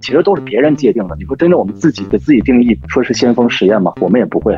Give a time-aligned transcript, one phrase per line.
[0.00, 1.16] 其实都是别人界定的。
[1.18, 3.92] 你说真的，我们自己给自己定义说是先锋实验吗？
[4.00, 4.56] 我们也不会。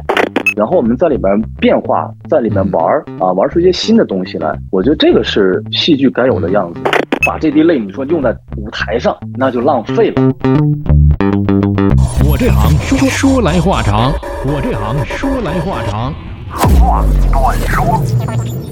[0.57, 4.57] 然后我们在里面变化，在里面玩儿啊，玩出一些新的东西来。
[4.71, 6.81] 我觉得这个是戏剧该有的样子。
[7.25, 10.33] 把这滴泪你说用在舞台上，那就浪费了。
[12.29, 14.13] 我这行说说来话长，
[14.45, 16.13] 我这行说来话长。
[16.51, 18.72] 话短说。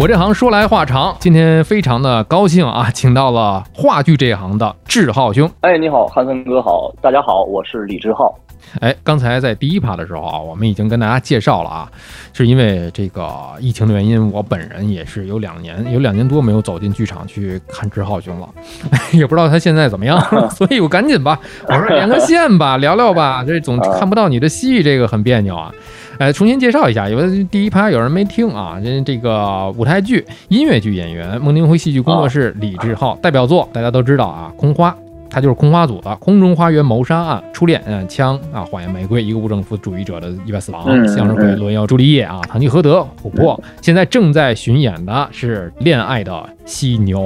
[0.00, 5.50] 我这行说来话长，今天非常的高兴啊，请到了话剧这一行的志浩兄。
[5.62, 8.32] 哎，你好，汉森哥好，大家好，我是李志浩。
[8.78, 11.90] 哎，刚才在第一趴的时候啊，我们已经跟大家介绍了啊，
[12.32, 18.48] 是因为这个疫情的原因，我本人也是有两年 有两年多没有走进剧场去看志浩兄了，
[19.12, 20.20] 也不知道他现在怎么样，
[20.54, 21.36] 所以我赶紧吧，
[21.66, 25.72] 我说连个线吧，聊聊吧，这总看不到你的戏，这个很别扭啊。
[26.18, 34.90] 哎，重新介绍一下，因为第一趴有人没听啊，这这个舞台剧、音乐剧演员，孟京辉戏剧工作室李志浩，代表作大家都知道啊，《空花》，
[35.30, 47.20] 他就是空花组的《空中花园谋杀案》、《初恋》、嗯，《枪》啊，《火焰玫瑰》，一个无政府主义者的意外死亡，《向日葵》、《罗耀朱丽叶》啊，《堂吉诃德》、《琥珀》，现在正在巡演的是《恋爱的犀牛》。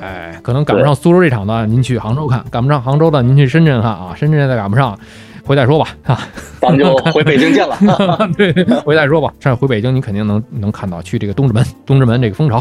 [0.00, 4.14] 哎，可能赶不上苏州这场的，您去杭州看；赶不上杭州的，您去深圳看啊。
[4.16, 4.98] 深圳再赶不上。
[5.44, 6.20] 回再说吧，啊，
[6.60, 7.76] 咱们就 回北京见了。
[8.36, 8.52] 对，
[8.84, 9.32] 回再说吧。
[9.40, 12.58] 上回北京，你肯定能能看到去这个东直门，东直门这个蜂巢，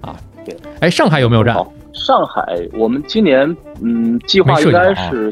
[0.00, 0.56] 啊，对。
[0.80, 1.56] 哎，上海有没有站？
[1.92, 2.42] 上海，
[2.76, 5.30] 我们今年嗯，计划应该是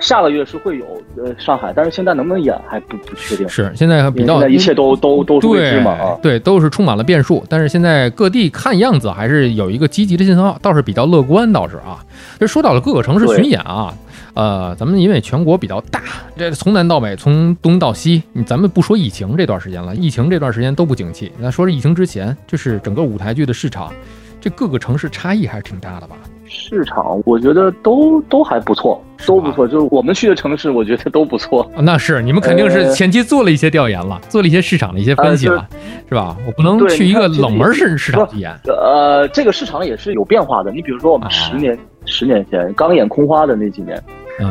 [0.00, 0.84] 下个月是会有
[1.16, 3.48] 呃上海，但是现在能不能演还不不确定。
[3.48, 6.18] 是，现在比较，现在一切都都都是未知嘛啊。
[6.20, 7.42] 对，都是充满了变数。
[7.48, 12.04] 但是现在各地看样子还是有一个积极的信号，倒是比较乐观，倒是啊。
[12.40, 13.94] 这说到了各个城市巡演啊。
[14.36, 16.02] 呃，咱们因为全国比较大，
[16.36, 21.32] 这从南到北，从东到西，咱们不说疫情这段时间了，疫情这段时间都不景气。
[21.38, 23.90] 那说是疫情之前，就是整个舞台剧的市场，
[24.38, 26.16] 这各个城市差异还是挺大的吧？
[26.48, 29.66] 市场我觉得都都还不错，都不错。
[29.66, 31.66] 就是我们去的城市，我觉得都不错。
[31.78, 35.66] 那是你们肯定是前期做了一些调研了，做了一些市场的一些分析了，
[36.10, 36.36] 是吧？
[36.46, 38.54] 我不能去一个冷门市市场去演。
[38.66, 40.70] 呃，这个市场也是有变化的。
[40.70, 43.98] 你比如说，我们十年十年前刚演空花的那几年。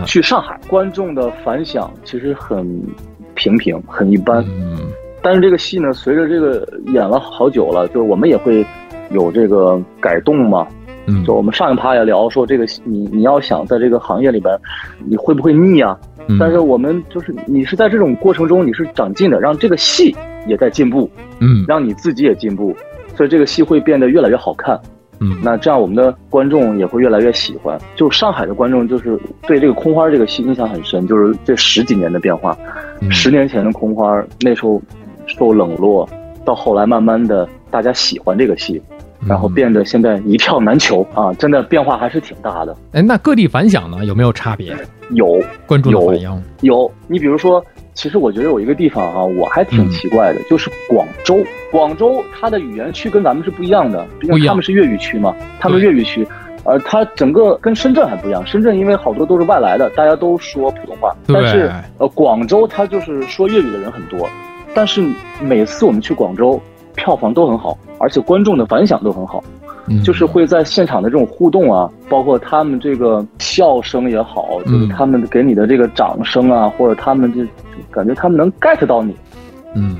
[0.06, 2.82] 去上海，观众的反响其实很
[3.34, 4.44] 平平，很一般。
[4.48, 4.78] 嗯，
[5.22, 8.66] 但是这个戏呢，随着这个演了好久了，就是我们也会
[9.12, 10.68] 有这个改动嘛。
[11.08, 14.58] 嗯，就我们上一趴也聊说，这个你你要想在这个行业里边，
[15.06, 15.98] 你会不会腻啊？
[16.40, 20.16] 但是我们就是你是在这种过程中你是长进的，让这个戏
[20.48, 21.08] 也在进步。
[21.40, 22.76] 嗯，让你自己也进步，
[23.16, 24.80] 所以这个戏会变得越来越好看。
[25.20, 27.80] 嗯，那这样我们的观众也会越来越喜欢。
[27.96, 32.58] 就上海的观众，就是对这个空花这个戏印象很深，就是这十几年的变化。
[33.10, 34.82] 十年前的空花，那时候
[35.28, 36.08] 受冷落，
[36.44, 38.82] 到后来慢慢的大家喜欢这个戏，
[39.26, 41.34] 然后变得现在一票难求啊！
[41.34, 42.76] 真的变化还是挺大的。
[42.92, 44.04] 哎，那各地反响呢？
[44.06, 44.76] 有没有差别？
[45.12, 46.92] 有，观众的反应有。
[47.08, 47.64] 你比如说。
[47.96, 51.40] 其实我觉得有一个地方啊，我还挺奇怪的，就是广州。
[51.72, 56.28] 广州它的语言区跟咱们是不一样的，毕竟他们是粤语区嘛，他们粤语区，
[56.66, 58.46] 呃，它整个跟深圳还不一样。
[58.46, 64.30] 深圳因为好多都是外来的，大家都说普通话，但是呃，广州它就是说粤语的人很多。
[64.74, 65.02] 但是
[65.42, 66.62] 每次我们去广州，
[66.96, 69.42] 票房都很好，而且观众的反响都很好。
[70.04, 77.46] 就是会在现场的这种互动啊，包括他们这个笑声也好，就是他们给你的这个掌声啊，或者他们这
[77.96, 79.16] 感觉他们能 get 到你，
[79.76, 79.96] 嗯，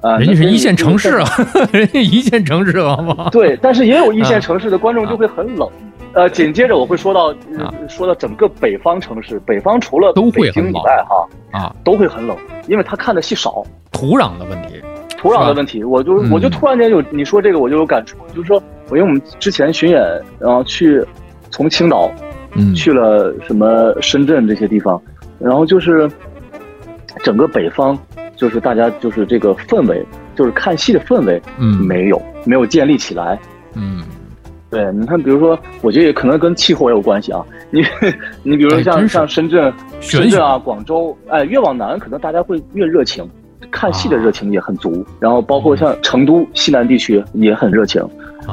[0.00, 1.26] 啊，人家是 一线城市啊，
[1.72, 3.28] 人家一线城市好吗？
[3.30, 5.68] 对，但是也有一线城市的观众就会很冷。
[6.14, 7.34] 呃，紧接着我会说到
[7.88, 11.26] 说到整个北方城市，北方除了北京以外哈
[11.58, 14.82] 啊，都会很冷，因为他看的戏少，土壤的问题。
[15.16, 18.60] 土壤的问题，我就我就突然间有你说这个，我就有感触，就是说，
[18.90, 20.02] 我因为我们之前巡演，
[20.40, 21.00] 然后去
[21.48, 22.10] 从青岛，
[22.56, 25.00] 嗯，去了什么深圳这些地方，
[25.38, 26.10] 然后就是
[27.22, 27.98] 整个北方，
[28.36, 33.38] 就是大家就是这个氛围，就是看戏的氛围，嗯，没有没有建立起来，
[33.74, 34.02] 嗯，
[34.70, 37.82] 对，你看，比如说，我觉得也可能跟气候也有关系啊，你
[38.42, 43.28] 你比如说像像深圳、深圳啊、广州，哎，越往南可能大家会越热情。
[43.70, 48.06] 看戏的热情也很足，然后包括像成都西南地区也很热情，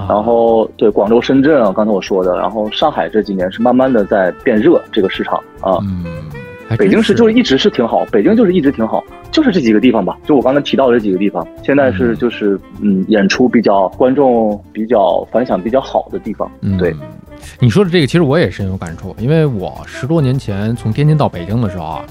[0.07, 5.77] 然后对广州、深圳啊，刚才我说的，然后上海这几年是慢慢的在变热这个市场啊，
[6.77, 16.93] 北京市就是一直是挺好，北京就是一直挺好，就是这几个地方吧，就我刚才提到的这几个地方，现在是就是嗯演出比较观众比较反响比较好的地方，嗯对，
[17.59, 22.05] 你说的这个其实我也深有感触，因为我十多年前从天津到北京的时候啊。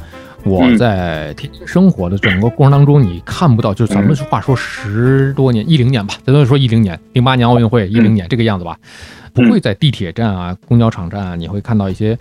[0.45, 8.79] 我在天津生活的整个过程当中，你看不到，就是咱们话说十多年，一零年吧，咱就说一零年，零八年奥运会，一零年这个样子吧，
[9.35, 12.17] 不会在地铁站啊、公交场站啊，你会看到一些，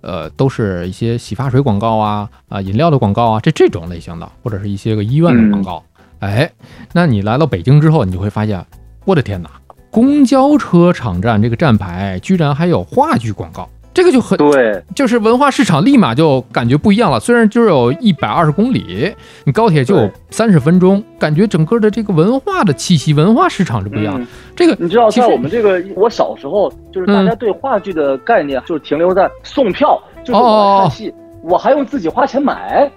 [0.00, 5.82] 呃，都是一些洗发水广告啊、啊饮料的广告啊，这这种类型的，或者是一些个医院的广告。
[6.20, 6.50] 哎，
[6.92, 8.64] 那你来到北京之后，你就会发现，
[9.04, 9.50] 我的天哪，
[9.90, 13.68] 公交车场站这个站牌居然还有话剧广告。
[14.00, 17.20] 这个就很对，就是文化市场立马就感觉不一样了。
[17.20, 19.14] 虽然只有一百二十公里，
[19.44, 24.26] 你高铁就有三十分钟，感觉整个的这个文化的气息、文化市场是不一样。
[24.56, 31.12] 这个你知道，在我们这个我小时候，就是大家对话剧的概念就是停留在送票，就是我看戏，
[31.42, 32.90] 我还用自己花钱买。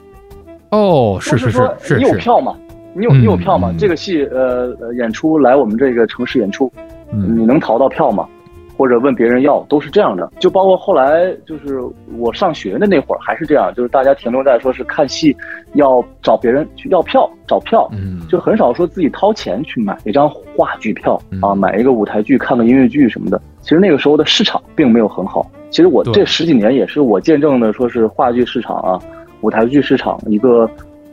[0.70, 2.56] 哦，是是是是，你有票吗？
[2.94, 3.74] 你有你有票吗？
[3.78, 6.72] 这个戏呃演出来我们这个城市演出，
[7.12, 8.26] 你能淘到票吗？
[8.76, 11.80] 或者问别人要都是这样的，就包括后来就是
[12.18, 15.36] 我上学的那会儿还是这样，就是大家停留在说是看戏
[15.74, 23.40] 要找别人去要票找票，嗯，就很少说自己掏钱去买一张话剧票啊，买一个舞台剧看个音乐剧什么的。
[23.62, 25.50] 其实那个时候的市场并没有很好。
[25.70, 29.00] 其实我这十几年也是我见证的，说是话剧市场啊，
[29.42, 30.70] 舞台剧市场一个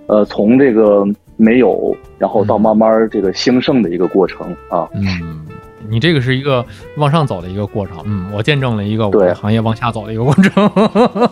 [0.06, 1.06] 呃从这个
[1.36, 4.88] 没有然后到慢慢这个兴盛的一个过程啊。
[4.94, 5.46] 嗯。
[5.90, 6.64] 你这个是一个
[6.96, 10.70] 往上走的一个过程，嗯，我见证了一个我行业往下走的一个过程。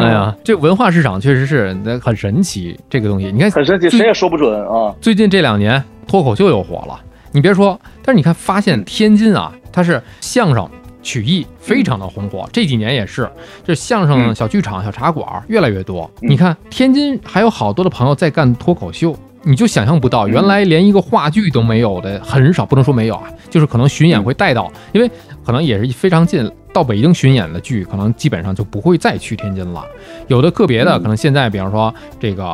[0.00, 4.92] 哎呀，这文化市场确实是很神奇，这个东西你看很神奇，谁也说不准啊。
[5.00, 7.00] 最近这两年脱口秀又火了，
[7.32, 10.68] 你别说，但是你看发现天津啊，它是相声
[11.02, 13.26] 曲艺非常的红火，这几年也是，
[13.64, 16.10] 这相声小剧场、小茶馆越来越多。
[16.20, 19.16] 你看天津还有好多的朋友在干脱口秀。
[19.48, 25.08] 你就想象不到，原来连一个话剧都没有的很少，不能说没有啊，就是可能巡演会带到，因为
[25.44, 29.84] 可能也是非常近，到北京巡演的剧，可能基本上就不会再去天津了。
[30.26, 32.44] 有的个别的，可能现在，比方说这个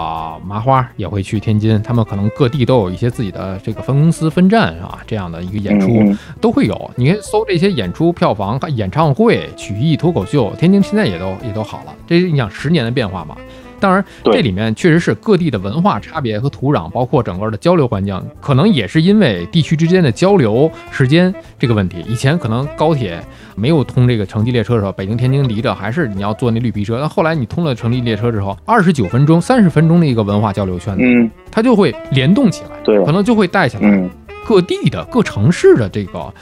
[0.45, 5.89] 麻花也会去天津，他们可能各地都有一些自己的这个分公司分站啊，这样的一个演出
[6.43, 6.91] 都会有。
[6.97, 11.95] 你可以搜这些演出票房、演唱会、曲艺、脱口秀，天津现在也都也都好了。
[12.07, 13.35] 这你想十年的变化嘛？
[13.83, 22.05] 当然，这里面确实是各地的文化差别和土壤，包括整个的交流环境，可能也是因为地区之间的交流时间这个问题。
[22.09, 23.21] 以前可能高铁
[23.57, 26.97] 没有通这个城际列车的时候，北京、天津离着还是你要坐那绿皮车。
[27.01, 34.09] 但后来你通了城际列车之后，二十九分钟、三十分钟的一个文化交流圈子，嗯，它就会联动起来，对，可能就会带起来
[34.47, 36.33] 各地的各城市的这个。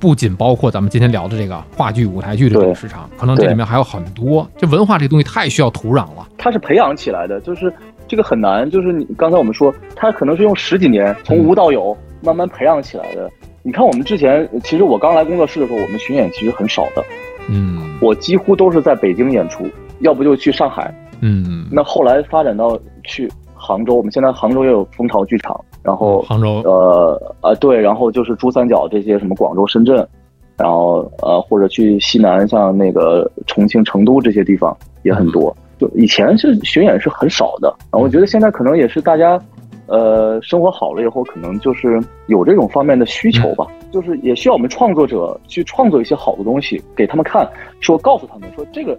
[0.00, 4.48] 不仅包括咱们今天聊的这个话剧、舞台剧的这个市场，可能这里面还有很多。
[4.56, 7.72] 这文化这东西太需要土壤了，它是培养起来的，就是
[8.06, 8.70] 这个很难。
[8.70, 13.30] 就是你刚才我们说，它可能是用十几年从无到有慢慢培养起来的。
[13.62, 17.04] 你看我们之前，其实我刚来工作室的时候，我们巡演其实很少的。
[17.48, 19.66] 嗯，我几乎都是在北京演出，
[20.00, 20.94] 要不就去上海。
[21.20, 25.58] 嗯，那后来发展到去杭州，我们现在杭州也有蜂巢剧场。
[25.88, 30.06] 然后杭州，呃呃对，然后就是珠三角这些什么广州、深圳，
[30.54, 35.56] 然后呃或者去西南，像那个重庆、成都这些地方也很多。
[35.78, 39.40] 就以前是巡演是很少的，我觉得现在可能也是大家，
[39.86, 43.66] 呃生活好了以后，可能就是有这种方面的需求吧。
[43.90, 47.48] 就是也需要我们创作者去创作一些好的东西给他们看，
[47.80, 48.94] 说告诉他们说这个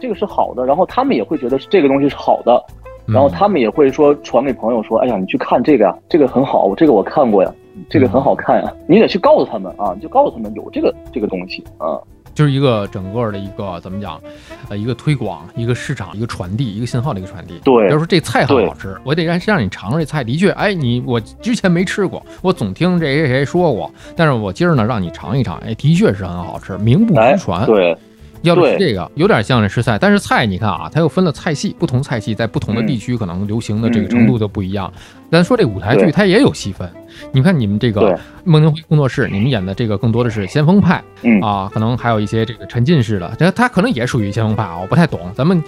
[0.00, 2.64] 这个是好的，然后他们也会觉得这个东西是好的。
[3.06, 7.52] 然后他们也会说传给朋友说，哎呀，你去看这个呀，这个很好，我这个我看过呀，
[7.88, 8.72] 这个很好看呀。
[8.86, 11.98] 你得去告诉他们啊，就告诉他们有这个这个东西啊，
[12.34, 14.20] 就是一个整个的一个怎么讲，
[14.68, 17.58] 呃，一个推广，一个市场，一个传递，一个信号的一个传递。
[17.64, 20.22] 对，比如说这菜很好吃，我得让先让你尝尝这菜。
[20.22, 27.66] 的确，哎，你我之前没吃过，我总听这谁谁说过，但是我今儿呢让你尝一尝，哎，的确是很好吃，名不虚传。
[27.66, 27.96] 对。
[28.42, 34.90] 要的是这个，有点像是吃菜，但是菜你看啊，它又分了菜系，不同菜系在不同的地区可能流行的这个程度就不一样。
[35.30, 36.90] 咱说这舞台剧，它也有细分。
[37.32, 41.02] 你看你们这个孟京辉工作室，你们演的这个更多的是先锋派，
[41.42, 45.20] 啊，可能还有一些这个沉浸式的，它它可能也属于先锋派啊，我不太懂。
[45.34, 45.62] 咱们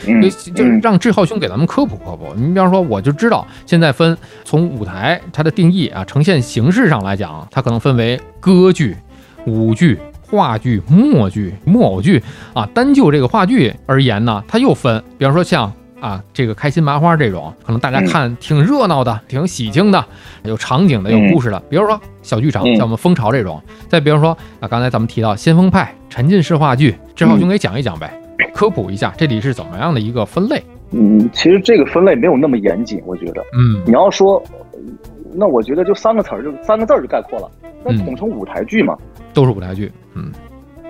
[0.54, 2.32] 就是让志浩兄给咱们科普科普。
[2.34, 8.96] 你比方说，我就知道现在分从舞台它的定义啊，呈现形式上来讲，它可能分为歌剧、
[9.46, 9.98] 舞剧。
[10.32, 12.22] 话剧、默剧、木偶剧
[12.54, 15.70] 啊，单就这个话剧而言呢，它又分，比方说像
[16.00, 20.02] 啊这个开心麻花这种，可能大家看挺热闹的，挺喜庆的，
[20.44, 21.62] 有场景的，有故事的。
[21.68, 23.62] 比如说小剧场，像我们蜂巢这种。
[23.90, 28.10] 再比如说啊，刚才咱们提到先锋派、沉浸式话剧，志浩兄给讲一讲呗，
[28.54, 30.62] 科普一下这里是怎么样的一个分类。
[30.92, 33.42] 嗯，其实这个分类没有那么严谨，我觉得。
[33.54, 34.42] 嗯，你要说，
[35.34, 37.50] 那我觉得就三个词儿，就三个字儿就概括了，
[37.84, 38.96] 那统称舞台剧嘛。
[39.34, 40.30] 都是舞台剧，嗯，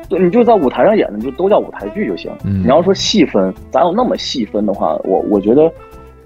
[0.08, 2.30] 对你就在舞台上演的，就都叫舞台剧就行。
[2.44, 5.72] 嗯你要说细分，咱有那么细分的话，我我觉得，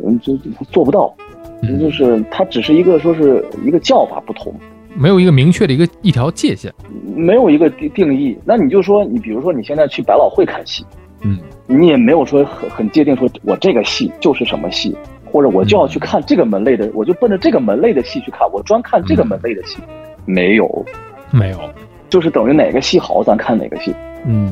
[0.05, 1.15] 嗯，就就做不到。
[1.63, 4.55] 嗯就是它只是一个说是一个叫法不同，
[4.95, 6.73] 没有一个明确的一个一条界限。
[7.15, 8.37] 没有一个定定义。
[8.45, 10.85] 那你就说，你比如说你现在去百老汇看戏，
[11.23, 14.95] 嗯你也没有说很很界定说我这个戏就是什么戏，
[15.37, 19.77] 或者我就要去看这个门类的，我就奔着这个门类的戏去看，我专看这个门类的戏，
[20.25, 20.87] 没有，
[21.31, 21.61] 没有，
[22.09, 24.51] 就是等于哪个戏好，咱看哪个戏，嗯，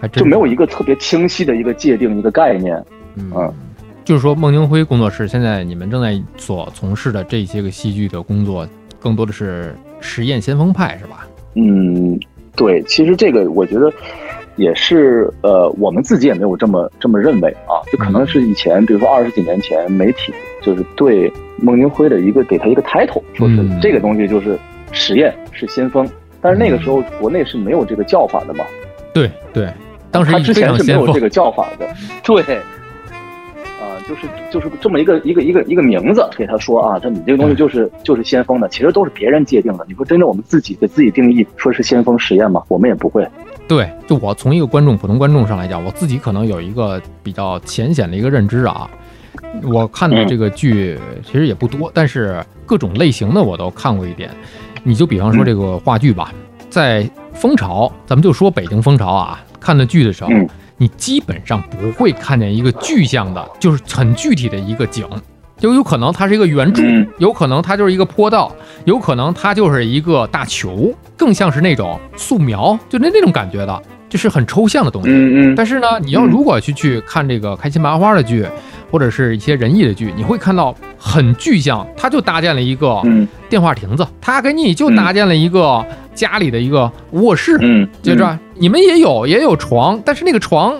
[0.00, 2.74] 还真就没有一个特别清晰的一个界定一个概念。
[3.16, 3.30] 嗯。
[3.36, 3.52] 嗯，
[4.02, 8.66] 就是说孟京辉工作室现在你们正在所从事的这些个戏剧的工作，
[8.98, 11.26] 更多的是实验先锋派是吧？
[11.54, 12.18] 嗯，
[12.56, 13.92] 对，其实这个我觉得
[14.56, 24.58] 也是，呃，我们自己也没有这么这么认为啊，就可能是以前，比如说二十几年前，媒体就是对孟京辉的一个给他一个 title，说是嗯这个东西就是
[24.92, 26.08] 实验是先锋，
[26.40, 28.64] 但是那个时候国内是没有这个叫法的嘛，
[29.12, 29.68] 对对，
[30.10, 31.20] 当时他之前是没有这。
[31.20, 31.86] 个叫法的，
[32.24, 32.42] 对。
[33.80, 39.84] 啊，就是就是这么一个一个一个一个名字给他说啊，这你这个东西就是就是先锋的，其实都是别人界定的。
[39.88, 42.62] 你说真正我们自己给自己定义说是先锋实验吗？
[42.68, 43.26] 我们也不会。
[43.74, 48.86] 对，就我从一个观众、普通观众上来讲，我自己可能有一个比较浅显的一个认知啊。
[49.62, 54.28] 我看的这个剧其实也不多，但是各种类型的我都看过一点。
[54.82, 56.30] 你就比方说这个话剧吧，
[56.68, 65.08] 在蜂巢，咱们就说北京蜂巢啊，看的剧的时候，嗯你基本上不会看见一个具象的，就是很具体的一个景，
[65.62, 67.06] 就有可能它是一个圆柱，嗯。
[67.18, 68.52] 有可能它就是一个坡道，
[68.84, 75.08] 有可能它就是一个大球，更像是那种素描，就那那种感觉的，就是很抽象的东西。
[75.10, 78.44] 嗯嗯，但是呢，你要如果去去看这个开心麻花的剧，
[78.90, 83.28] 或者是一些仁义的剧，你会看到很具象，它就搭建了一个嗯。
[83.48, 90.74] 电话亭子，它给你就搭建了一个家里的一个卧室，嗯，接着你们也有也有床，但是那个床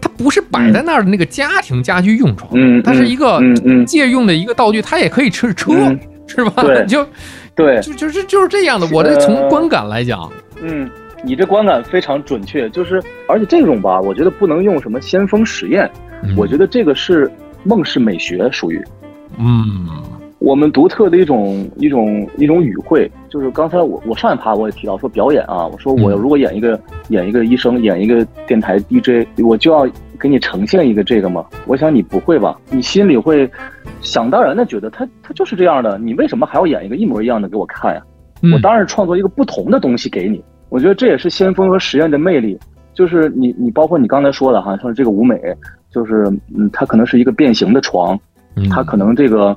[0.00, 3.40] 它不是摆在那儿的那个家庭家居用床，嗯，它是一个
[3.86, 5.98] 借用的一个道具，它也可以是车，嗯。
[6.30, 6.62] 是吧？
[6.62, 6.84] 对。
[6.86, 7.06] 就
[7.54, 8.86] 对，就就是就是这样的。
[8.92, 10.88] 我这从观感来讲，嗯，
[11.24, 15.90] 你这观感非常准确，就是而且这种吧，我觉得不能用什么先锋实验，
[16.22, 16.34] 嗯。
[16.36, 17.30] 我觉得这个是
[17.64, 18.84] 梦式美学，属于。
[19.38, 19.88] 嗯
[20.38, 23.10] 我们独特的一种一种一种语汇。
[23.28, 29.86] 就是刚才我我上一趴我也提到说表演啊，我说我嗯如果演一个演一个医生，演一个电台 DJ，我就要
[30.18, 31.44] 给你呈现一个这个吗？
[31.66, 33.48] 我想你不会吧，你心里会
[34.00, 38.02] 想当然的觉得他他就是这样的，你为什么还要演一个一模一样的给我看呀？
[38.42, 40.42] 嗯我当然创作一个不同的东西给你。
[40.68, 42.58] 我觉得这也是先锋和实验的魅力，
[42.94, 45.40] 就是你你包括你刚才说的哈，像这个舞美，
[45.90, 48.18] 就是嗯，它可能是一个变形的床，
[48.54, 49.56] 嗯它可能这个嗯，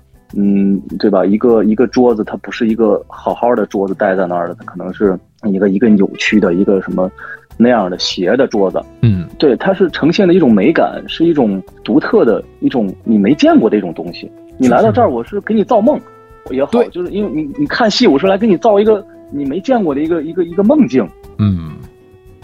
[0.98, 1.26] 对吧？
[1.26, 7.12] 一个一个桌子，它不是一个好好的桌子待在那儿的，它可能是一个一个扭曲的一个什么
[7.58, 8.82] 那样的斜的桌子。
[9.02, 14.32] 嗯对，它是呈现的一种美感，是一种独特的一种你没见过的一种东西。
[14.58, 16.00] 你来到这儿，我是给你造梦
[16.50, 21.08] 也好，就是因为你你看戏，我是来给你造一个你没见过的一个一个一个梦境。
[21.40, 21.72] 嗯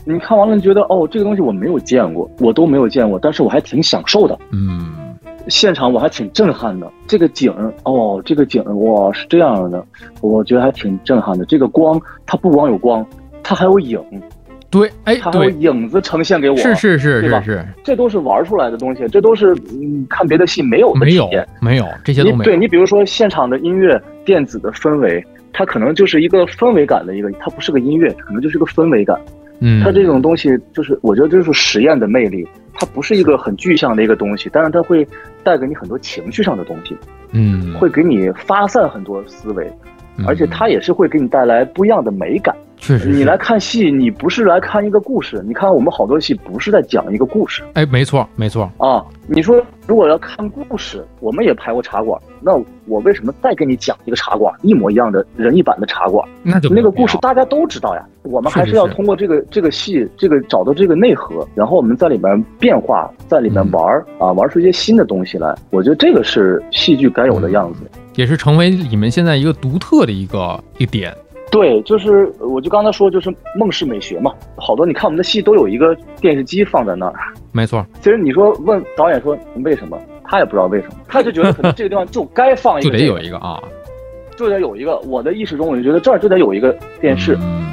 [0.04, 4.40] 你看完了，你觉得哦，这个东西我没有见过，我都没有见过，但是我还挺享受的。
[4.52, 5.07] 嗯
[5.50, 9.84] 现场我还挺震撼的，这个景儿哦，这个景儿哇是这样的，
[10.22, 11.46] 我觉得还挺震撼的。
[11.46, 13.06] 这个光，它不光有光，
[13.44, 14.02] 它还有影，
[14.70, 16.58] 对，哎它还有，影子呈现给我。
[16.58, 21.48] 是是是是是，这都是玩出来的东西，这都是嗯看别的戏没有的没有体验。
[21.62, 25.24] 没有这些你都没有，对你比如说现场的音乐、电子的氛围，
[25.54, 29.18] 它可能就是一个氛围感的一个，它不是个音乐，可能就是个氛围感。
[29.60, 32.48] 嗯，它这种东西就是，我觉得这就是实验的魅力。
[32.80, 35.04] 它不是一个很具象的一个东西，但是它会
[35.44, 36.96] 带给你很多情绪上的东西，
[37.32, 39.68] 嗯会给你发散很多思维，
[40.18, 42.56] 嗯而且它也是会给你带来不一样的美感。
[42.80, 49.04] 确实你来看戏，你不是来看一个故事，你看我们好多戏不是在讲一个故事哎，没错没错，啊。
[49.26, 56.24] 你说如果要看故事，我们也拍过茶馆，那我为什么再给你讲一个茶馆一模一样的人艺版的茶馆？
[56.44, 65.56] 那就那个故事大家都知道呀，我们还是要通过这个这个戏，这个找到这个内核，然后我们在里面变化，在里面嗯玩儿、啊，玩出一些新的东西来。
[65.70, 67.80] 我觉得这个是戏剧该有的样子。
[68.16, 71.14] 也是成为你们现在一个独特的一个一个点。
[71.50, 77.14] 对，就是我就刚才说，就是梦式美学嘛，好多你看我们的戏都有一个电视机放在那儿。
[77.54, 83.64] 没错，其实你说问导演说为什么，他也不知道为什么，他就觉得可能这个地方就该放一个、 就得有一个啊
[84.36, 85.00] 就得有一个。
[85.00, 87.66] 我的意识中，我就觉得这儿就得有一个电视，嗯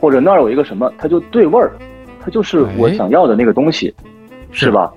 [0.00, 1.72] 或者那儿有一个什么，它就对味儿，
[2.20, 3.94] 它就是我哎想要的那个东西，
[4.50, 4.92] 是吧？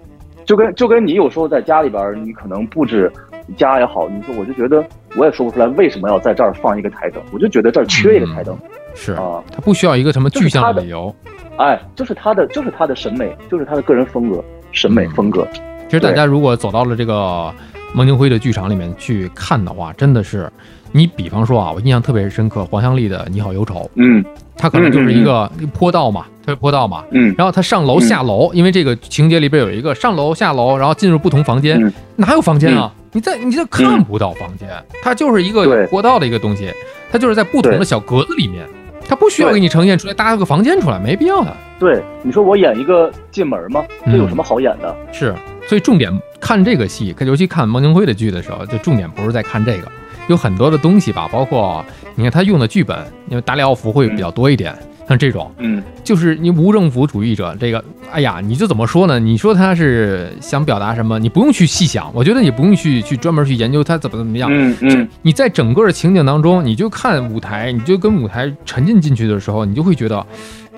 [0.45, 3.11] 就跟就跟你有时候在家里边儿，你可能布置
[3.57, 4.83] 家也好，你说我就觉得
[5.15, 8.57] 我也说不出来为什么要在这儿放一个台灯，我就觉得这儿缺一个台灯、
[8.93, 9.43] 是啊。
[9.51, 11.13] 它不需要一个什么具象的理由。
[11.57, 15.47] 哎，就是他的，就是他的审美，就是他的个人风格、审美风格。
[15.87, 17.53] 其实大家如果走到了这个
[17.93, 20.51] 孟京辉的剧场里面去看的话，真的是，
[20.95, 24.23] 你比方说啊，我印象特别深刻，黄湘丽的《你好忧愁》，嗯，
[24.55, 31.91] 它可能就是一个坡道嘛，特别坡道嘛，嗯，然后他上楼下楼，因为这个情节里边有一个上楼下楼，然后进入不同房间，嗯。
[32.15, 32.93] 哪有房间啊？
[33.11, 34.69] 你在你这看不到房间，
[35.01, 35.81] 它就是一个对。
[35.81, 36.71] 有坡道的一个东西，
[37.11, 38.63] 它就是在不同的小格子里面，
[39.07, 41.51] 它不需要给你呈现出来搭个房间出来，没必要的。
[41.79, 43.83] 对，你说我演一个进门吗？
[44.05, 44.95] 这有什么好演的？
[45.11, 45.33] 是，
[45.67, 49.91] 所以重点看这个戏，尤其看孟京辉的剧的时候，就重点不是在看这个，
[50.27, 51.83] 有很多的东西吧，包括
[52.15, 52.97] 你看他用的剧本，
[53.29, 54.73] 因为达里奥福会比较多一点，
[55.07, 59.19] 像这种，嗯就是你无政府主义者这个，哎呀，你就怎么说呢？
[59.19, 61.19] 你说他是想表达什么？
[61.19, 64.49] 你不用去细想，我觉得你不用去去专门去研究他怎么怎么样。
[64.51, 70.25] 嗯嗯，你在整个的情景当中，你就看舞台，你就跟舞台沉浸进去的时候，你就会觉得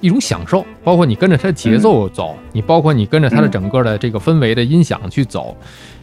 [0.02, 0.66] 一种享受。
[0.84, 5.56] 包括你跟着它的节奏走，你包括你跟着它的嗯整个的这个氛围的音响去走，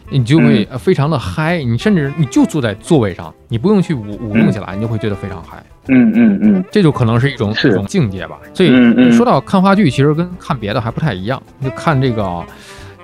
[0.09, 1.63] 你就会呃非常的嗨。
[1.63, 5.63] 你甚至你就坐在座位上，你不用去舞舞动起来，你就会觉得非常嗨。
[5.87, 8.39] 嗯嗯嗯，这就可能是一种是一种境界吧。
[8.53, 12.43] 所以说到看话剧，其实跟看别的还不太一样，就看这个。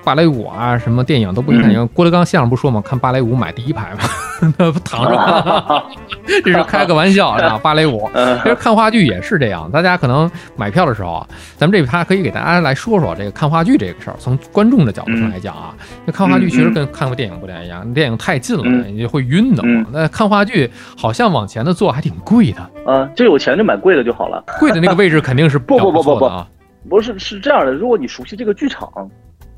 [0.03, 1.69] 芭蕾舞啊，什么电影都不嗯看。
[1.69, 3.99] 你看郭德纲相声不说嘛，看芭蕾舞买第一排嘛，
[4.57, 5.83] 那不躺着看，
[6.43, 7.59] 这是开个玩笑是吧？
[7.61, 9.69] 芭蕾舞， 嗯其实看话剧也是这样。
[9.71, 11.27] 大家可能买票的时候啊，
[11.57, 14.15] 咱们这趴可以给大家来说说这个看话剧这个事儿。
[14.19, 15.75] 从观众的角度上来讲啊，
[16.05, 19.93] 那看话剧其实跟看过电影不太一样，电影太近了，嗯你就会晕的嗯慌。
[19.93, 22.61] 那看话剧好像往前的坐还挺贵的。
[22.91, 24.43] 啊，这有钱就买贵的就好了。
[24.59, 26.47] 贵的那个位置肯定是不不不不错的啊
[26.89, 28.89] 不是是这样的，如果你熟悉这个剧场，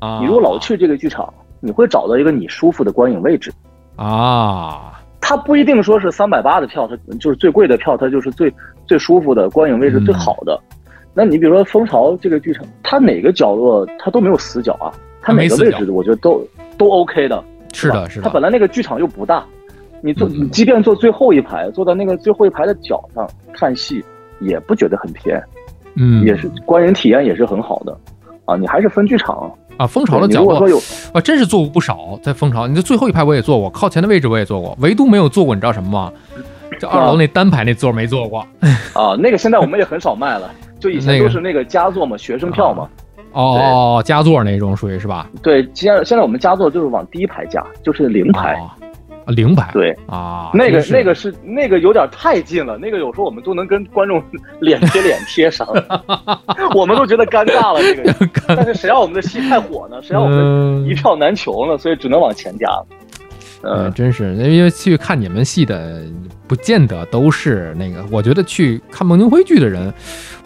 [0.02, 0.18] 啊！
[0.20, 3.52] 你如果老去这个剧场，你会找到一个你舒服的观影位置。
[3.94, 8.52] 啊，它不一定说是三百八的票，它就是最贵的票，它就是最
[8.84, 10.60] 最舒服的观影位置嗯最好的。
[11.14, 14.90] 那你比如说蜂巢这个剧场，它哪个角落它都没有死角啊，
[15.20, 16.44] 它哪个位置我觉得都
[16.76, 17.44] 都 OK 的。
[17.72, 19.44] 是的，是的，它本来那个剧场又不大，
[20.02, 24.04] 你坐，嗯你即便坐最后一排，坐在那个最后一排的角上看戏，
[24.40, 25.40] 也不觉得很偏，
[25.96, 27.96] 嗯，也是观影体验也是很好的。
[28.46, 29.52] 啊，你还是分剧场。
[29.76, 30.58] 啊，蜂巢的角落
[31.12, 36.12] 啊，真是坐过不少，在蜂巢，你这最后一排我也坐过，靠前的位置我也坐过，唯独没有坐过，你知道什么吗？
[36.78, 38.40] 这二楼那单排那座没坐过。
[38.92, 42.88] 啊，那个现在我们也很少卖了，就以前 都是那个佳座嘛，学生票嘛。
[43.32, 45.26] 哦哦，加座那种属于是吧？
[45.42, 48.60] 对，现在现在我们佳座就是往第一排加，就是零排。
[49.26, 49.70] 零排。
[49.72, 54.22] 对，啊，那个那个是那个有点太近了，那个有时候我们都能跟观众
[54.60, 55.66] 脸贴脸贴上，
[56.74, 57.80] 我们都觉得尴尬了。
[57.82, 57.94] 这
[58.28, 60.00] 个，但是谁让我们的戏太火呢？
[60.02, 61.78] 谁让我们嗯一票难求呢？
[61.78, 62.68] 所以只能往前加。
[63.62, 66.02] 呃，嗯真是，因为去看你们戏的，
[66.48, 68.04] 不见得都是那个。
[68.10, 69.92] 我觉得去看孟京辉剧的人，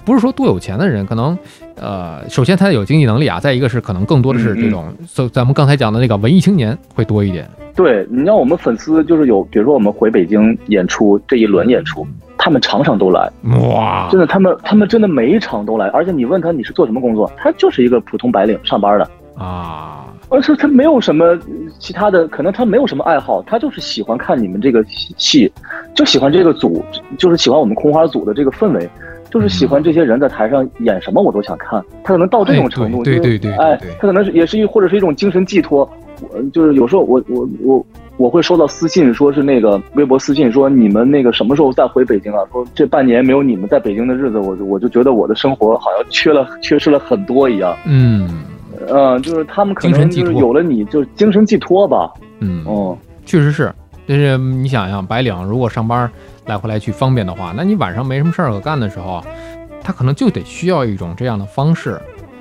[0.05, 1.39] 不是说多有钱的人，可能，
[1.77, 4.85] 呃，首先他有经济能力啊，再一个是可能更多的是嗯这种，
[5.15, 7.49] 就咱们刚才讲的那个文艺青年会多一点。
[7.75, 12.07] 对，你像我们粉丝就是有，比如说我们回北京演出这一轮演出，
[12.39, 13.31] 他们场场都来，
[13.71, 14.09] 哇。
[14.11, 21.39] 真的，他们他们真的每一场都来，而且你问他你是做什么工作，他就是一个普通白领上班的，啊，而且他没有什么
[21.79, 24.83] 其他的，可能他没有什么爱好，他就是喜欢看你们这个
[25.19, 25.53] 戏，
[25.95, 26.83] 就喜欢这个组，
[27.19, 28.89] 就是喜欢我们空花组的这个氛围，
[29.37, 35.89] 就是喜欢这些人在台上演什么我都想看，他可能到这种程度，哎对对对对哎他可能是也是一或者是一种精神寄托，
[36.31, 37.87] 我就是有时候我我我。
[38.19, 42.39] 我会收到私信，说是那个微博私信，说你们那个什么时候再回北京啊？
[42.51, 47.77] 说这半年没有你们在北京的日子，我就我就觉得我的生活好像缺了缺失了很多一样。
[47.85, 48.43] 嗯
[48.89, 52.11] 嗯，就是他们可能就是有了你，就是精神寄托吧。
[52.41, 52.97] 嗯，嗯，
[53.27, 53.71] 确实是。
[54.09, 56.11] 就是你想想，白领如果上班
[56.47, 59.23] 来回来去方便的话，那你晚上没什么事儿可干的时候，
[59.83, 62.01] 他可能就得需要一种这样的方式。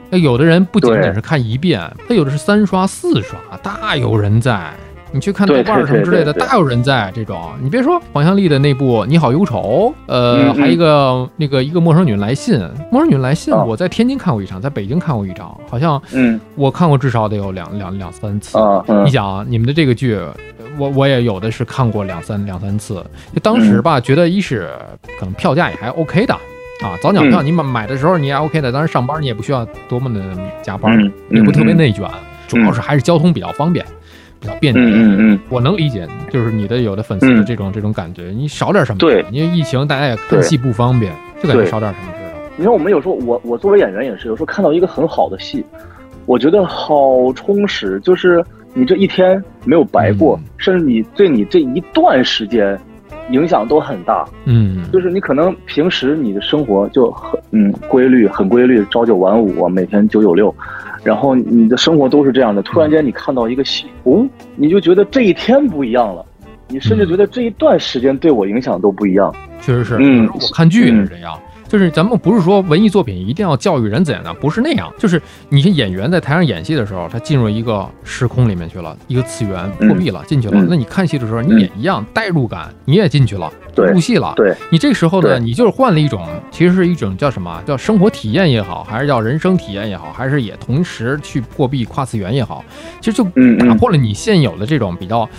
[0.10, 4.72] 那有的人不仅仅是看一遍，他有的是三刷、四刷，大有人在。
[5.12, 7.10] 你去看豆瓣儿什么之类的，大有人在。
[7.15, 12.60] 这种，你别说黄湘丽的那部《你好忧愁》，呃，还有一个那个一个陌生女人来信，
[12.91, 18.58] 陌生女人来信，啊我在天津看过一场，在北京看过一场，好像嗯我看过至少得有两两两三次。
[19.06, 20.20] 你想啊，你们的这个剧，
[20.78, 22.96] 我我也有的是看过两三两三次。
[23.34, 24.70] 就当时吧，觉得一是
[25.20, 26.34] 可能票价也还 OK 的
[26.84, 30.22] 啊，早鸟票嗯你买买的时候你也 OK 的，当然上班你也不需要多么的
[30.62, 32.08] 加班，嗯，也不特别嗯内卷，
[32.48, 33.86] 主要是还是交通比较方便，
[34.40, 34.80] 比较便捷。
[34.82, 39.00] 嗯嗯嗯，我能理解，就是你的有的粉丝的这种、这种感觉，你少点什么？
[39.00, 42.26] 对因为疫情大家也看戏不方便，就感觉少点什么似的。
[42.58, 45.66] 你看我们有时候，我我作为演员也是，有时候看到一个很好的戏，
[46.26, 48.44] 我觉得好充实，就是
[48.76, 52.78] 你这一天没有白过，嗯甚至你对你这一段时间
[53.32, 54.28] 影响都很大。
[54.44, 60.54] 嗯，就是你可能平时你的生活就很嗯规律，很规律，朝九晚五，每天九九六，
[61.04, 62.62] 然后你的生活都是这样的。
[62.62, 66.26] 突然间你看到一个戏，哦，你就觉得这一天不一样了，
[66.68, 69.34] 你甚至觉得这一段时间对我影响都不一样。
[69.62, 71.40] 确实是，嗯我看剧也是这样。
[71.76, 74.90] 就是咱们不是说文艺作品一定要教育人怎样的，不是那样。
[74.98, 80.58] 就是你是演员在台上演戏的时候，他进入一个时空里面去了，一个次元嗯破壁了，进去了。
[80.58, 84.32] 嗯那你看戏的时候，你也一样代入感，你也进去了，入戏了。
[84.38, 87.62] 对，你这个时候呢，你就是换了一种，其实是一种叫什么？
[87.66, 92.64] 叫生活体验也好，还是叫人生体验也好，还是也同时去破壁跨次元也好，
[93.02, 93.26] 其实就
[93.58, 95.30] 打破了你现有的这种比较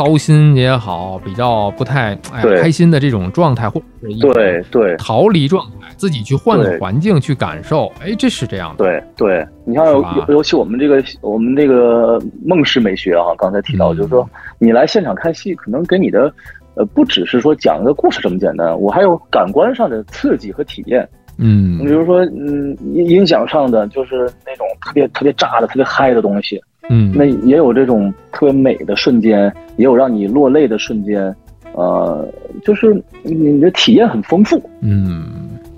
[0.00, 4.96] 糟心也好，比较不太哎开心的这种状态，或者对对。
[4.96, 8.82] 逃离状态，自己去换个环境去感受，哎，这是这样的。
[8.82, 13.96] 对对，你像尤尤尤其我们这个我们这个梦式美学啊，刚才提到，嗯。
[13.98, 14.26] 就是说
[14.58, 16.32] 你来现场看戏，可能给你的
[16.76, 21.06] 呃不只是说讲一个故事这么简单，我还有感官上的刺激和体验。
[21.36, 21.78] 嗯。
[21.78, 26.58] 你比如说，嗯，音音响上的就是那种特别特别炸的、特别嗨的东西，
[26.90, 29.44] 嗯，那也有这种特别美的瞬间，
[29.76, 31.34] 也有让你落泪的瞬间，
[31.72, 32.28] 呃，
[32.64, 34.60] 就是你的体验很丰富。
[34.82, 35.24] 嗯，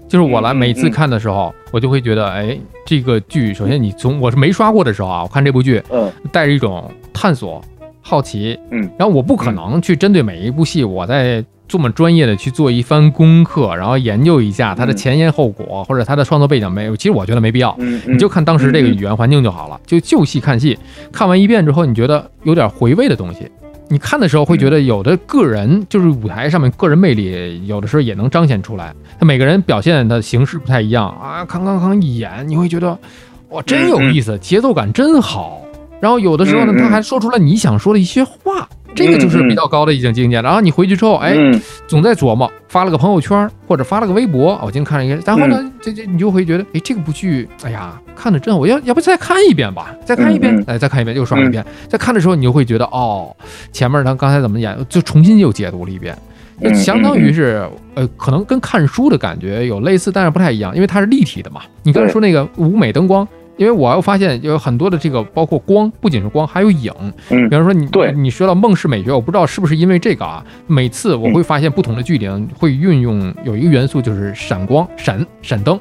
[0.08, 6.10] 就是我来嗯每次嗯看的时候，我就会觉得，哎，这个剧首先你从我是没刷过的时候啊，我看这部剧嗯。
[6.32, 7.62] 带着一种探索、
[8.00, 17.74] 好奇，嗯，然后我不可能去针对每一部戏，我在这么专业的去做一番功课，然后研究一下它的嗯前因后果或者它的创作背景没有，其实我觉得没必要。
[17.78, 20.78] 嗯，你就看当时这个语言环境就好了，就就戏看戏，
[21.10, 23.50] 看完一遍之后，你觉得有点回味的东西。
[23.88, 28.94] 你看的时候会觉得有的个人就是舞台上面个人魅力，有的时候也能彰显出来。
[29.18, 32.98] 他每个人表现的形式不太一样啊，康康康一演，你会觉得
[33.48, 35.62] 哇真有意思，节奏感真好。
[36.00, 40.40] 然后有的时候呢，他还说出了你想说的一些话，这个就是比较高的一种境界。
[40.40, 41.60] 然后你回去之后，哎，嗯。
[41.88, 53.36] 总在琢磨，发了个朋友圈或者发了个微博，我今天看了一个，然后呢，这这你就会觉得，哎，这个部剧，哎呀，看的真好，我要要不再看一遍吧，再看一遍哎，再看一遍，又刷了一遍，再看的时候，你就会觉得，哦，
[53.72, 56.16] 前面他刚才怎么演，就重新又解读了一遍，
[56.62, 61.60] 就嗯相当于是，呃，可能跟看书的感觉有类似，但是不太一样，因为它是立体的嘛。
[61.82, 63.28] 你刚才说那个舞美灯光。
[63.56, 66.92] 因为我又发现有很多的这个，包括光，不仅是光，还有影。
[67.30, 68.12] 嗯比方说你对。
[68.12, 75.78] 你说到梦式美学，我不知道是不是因为这个啊，每次我会发现不同的剧里会运用有一个元素，就是闪光、闪闪灯。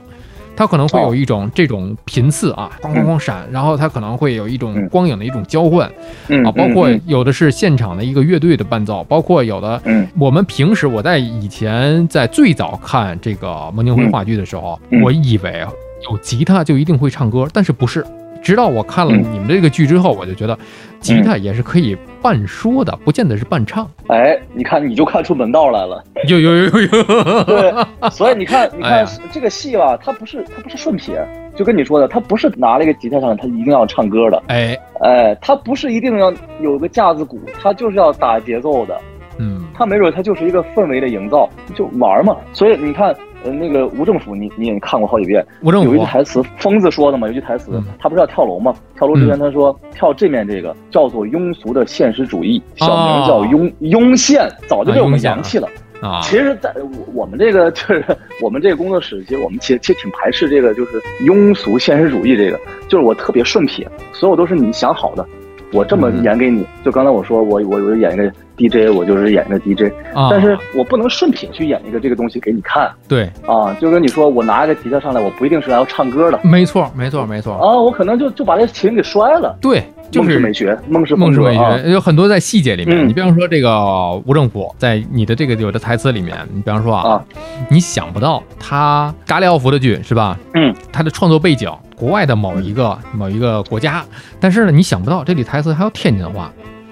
[0.54, 4.88] 它可能会有一种这种频次啊，咣咣咣闪，然后它可能会有一种嗯。
[4.90, 5.90] 光影的一种交换
[6.28, 7.02] 嗯啊，包括嗯。
[7.08, 10.06] 有的是现场的一个乐队的伴奏，包括有的嗯。
[10.20, 15.02] 我们平时我在以前在最早看这个孟京辉话剧的时候，嗯。
[15.02, 15.66] 我以为
[16.10, 18.06] 有吉他就一定会唱歌，但是不是。
[18.44, 20.58] 直到我看了嗯你们这个剧之后，我就觉得
[21.00, 23.88] 吉他也是可以半说的，不见得是半唱。
[24.08, 26.04] 哎，你看你就看出门道来了。
[26.28, 27.72] 有有有有有，对，
[28.10, 31.24] 所以你看，你看这个戏吧，它不是它不是顺撇，
[31.56, 34.42] 就跟你说的，它不是拿了一个吉他上来，它一定要唱歌的。
[34.48, 39.00] 哎，哎，它不是一定要有个架子鼓，它就是要打节奏的。
[39.38, 42.36] 嗯，它没准它就是一个氛围的营造，就玩嘛。
[42.54, 48.74] 所以你看，呃，那个吴政府，你你也看过好几遍，吴政府，有一句台词，疯子说的嘛，有一句台词嗯，他不是要跳楼吗？
[48.96, 55.68] 跳楼之前他说，跳这面这个叫做庸俗的现实主义，小名叫庸庸宪，早就被我们扬弃了。
[56.02, 58.04] 啊，其实，在我我们这个就是
[58.42, 65.24] 我们这个工作室，其实我们其实其实挺排斥这个，就是庸俗现实主义这个，就是我特别顺撇，所有都是你想好的，
[65.72, 66.24] 我这么嗯。
[66.24, 66.66] 演给你。
[66.84, 72.92] 就刚才我说，我我我演一个 DJ，我就是演一个 DJ，啊，但是我不能顺品去演一个这个东西给你看。
[73.08, 73.74] 对，啊。
[73.80, 76.40] 就跟你说，我拿一个吉他上来，我不一定是来要唱歌的。
[76.44, 79.58] 没错，没错，没错，啊，我可能就就把这琴给摔了。
[79.62, 83.08] 对，就是美学，梦是梦是美学有很多在细节里面，嗯。
[83.08, 87.24] 你比方说这个吴政府在你的这个有的台词里面，你比方说啊啊，
[87.70, 90.38] 你想不到他嘎里奥夫的剧是吧？
[90.54, 91.70] 嗯，他的创作背景
[92.02, 94.04] 国外的某一个某一个国家，
[94.40, 96.52] 但是呢，你想不到这里台词还有天津话。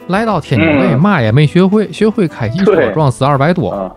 [0.10, 3.72] 来到天津卫，嗯嘛也没学会，学会开汽车撞死二百多。
[3.72, 3.92] 啊，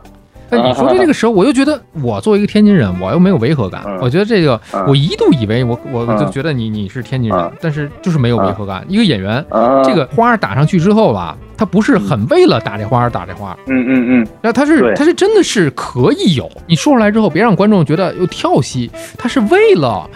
[0.49, 3.83] 那你说的这个时候，我又觉得我作为一个天津人，我又没有违和感。
[3.87, 3.99] 嗯。
[4.01, 4.85] 我觉得这个，嗯。
[4.89, 6.19] 我一度以为我我嗯。
[6.19, 8.85] 就觉得你你是天津人嗯，但是就是没有违和感。
[8.89, 16.51] 一个演员，啊，这个花儿打上去之后吧，他不是很为了打这花而打这花，嗯嗯嗯，那他是他是真的是可以有。
[16.67, 20.09] 你说出来之后，别让观众觉得又跳戏，他是为了。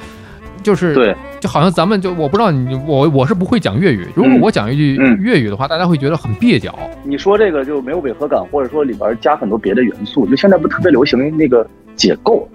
[0.67, 4.41] 就是对，就好像咱们就我不知道你我我是不会讲粤语，如果嗯。
[4.41, 5.17] 我讲一句嗯。
[5.21, 6.77] 粤语的话，大家会觉得很蹩脚。
[7.05, 12.49] 你说这个就没有违和感，或者说里边加很多别的元素，就现在不特别流行那个解构，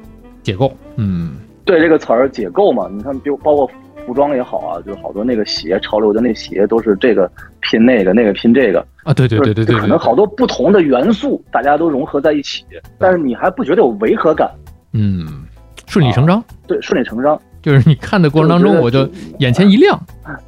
[0.43, 1.37] 解构，嗯。
[1.63, 3.71] 对这个词儿解构嘛，你看，比如包括
[4.05, 8.85] 服装也好啊，就是好多那个鞋，潮流的那鞋都是这个拼那个，那个拼这个。
[9.03, 12.65] 啊，对对对对对，可能好多不同的元素，大家都融合在一起，
[12.99, 14.51] 但是你还不觉得有违和感？
[14.91, 15.45] 嗯，
[15.87, 19.07] 顺理成章，对，顺理成章，就是你看的过程当中，我就
[19.39, 19.99] 眼前一亮，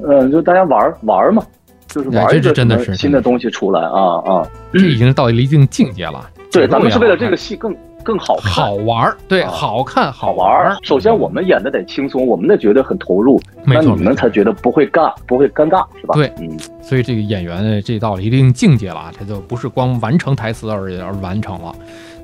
[0.08, 1.44] 嗯，就大家玩玩嘛，
[1.88, 6.30] 就是玩这真的是新的东西出来啊啊，这已经到了一定境界了。
[6.52, 7.76] 对，咱们是为了这个戏更。
[8.06, 10.76] 更好看，好玩儿，对，好看，好玩儿。
[10.84, 16.14] 首先，我们演的得轻松，我们得觉得很投入，那你们才觉得不会尬，不会尴尬，是吧？
[16.14, 16.60] 对，嗯。
[16.82, 21.74] 所以这个演员这到了一定境界了，他就不是光完成台词而已，而完成了。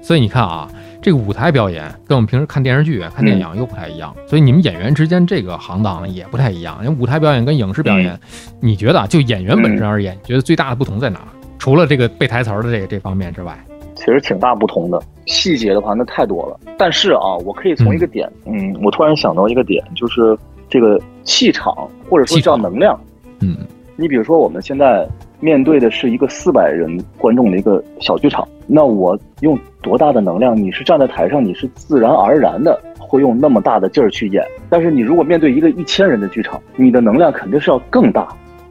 [0.10, 0.68] 所以你看啊，
[1.04, 4.12] 这个舞台表演跟我们平时看电视剧、看电影又不太一样。
[4.26, 6.80] 所以你们演员之间这个行当也不太一样。
[6.84, 8.20] 因为舞台表演跟影视表演，
[8.60, 11.20] 你觉得就演员本身而言，觉得最大的不同在哪？
[11.60, 13.56] 除了这个背台词的这个这方面之外？
[13.94, 16.60] 其实挺大不同的，细节的话那太多了。
[16.76, 20.36] 但是啊，我可以从一个点，嗯，我突然想到一个点，就是
[20.68, 23.00] 这个气场或者说叫能量，
[23.42, 23.56] 嗯，
[23.96, 25.08] 你比如说我们现在
[25.40, 30.56] 面对的是一个四百人观众的一个小剧场，那我用多大的能量？
[30.56, 34.44] 你是站在台上，你是自然而然的会用那么大的劲儿去演。
[34.70, 38.28] 但是你如果面对一个一千人的剧场，你的能量肯定是要更大，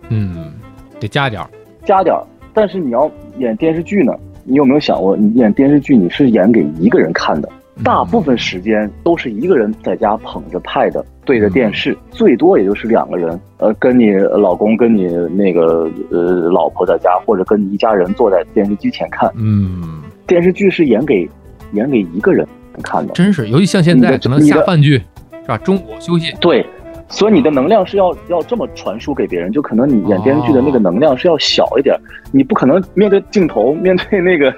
[0.08, 0.52] 嗯，
[1.00, 1.48] 得加点儿，
[1.84, 2.22] 加点儿。
[2.52, 4.12] 但是你要演电视剧呢？
[4.44, 7.48] 你有没有想过，你演电视剧你是演给一个人看的，
[7.84, 19.30] 大部分时间都是一个人在家捧着 pad 对着电视，最多也就是两个人，呃，跟你老公跟你那个呃老婆在家，或者跟你一家人坐在电视机前看。
[19.36, 21.28] 嗯，电视剧是演给
[21.72, 22.46] 演给一个人
[22.82, 25.00] 看的，真是，尤其像现在可能下饭剧
[25.42, 25.58] 是吧？
[25.58, 26.34] 中午休息。
[26.40, 26.64] 对。
[27.10, 31.98] 所以你的能量是要要这么传输给别人，就可能你演电视剧的那个能量是要小一点，
[32.32, 34.54] 你不可能面对镜头，面对那个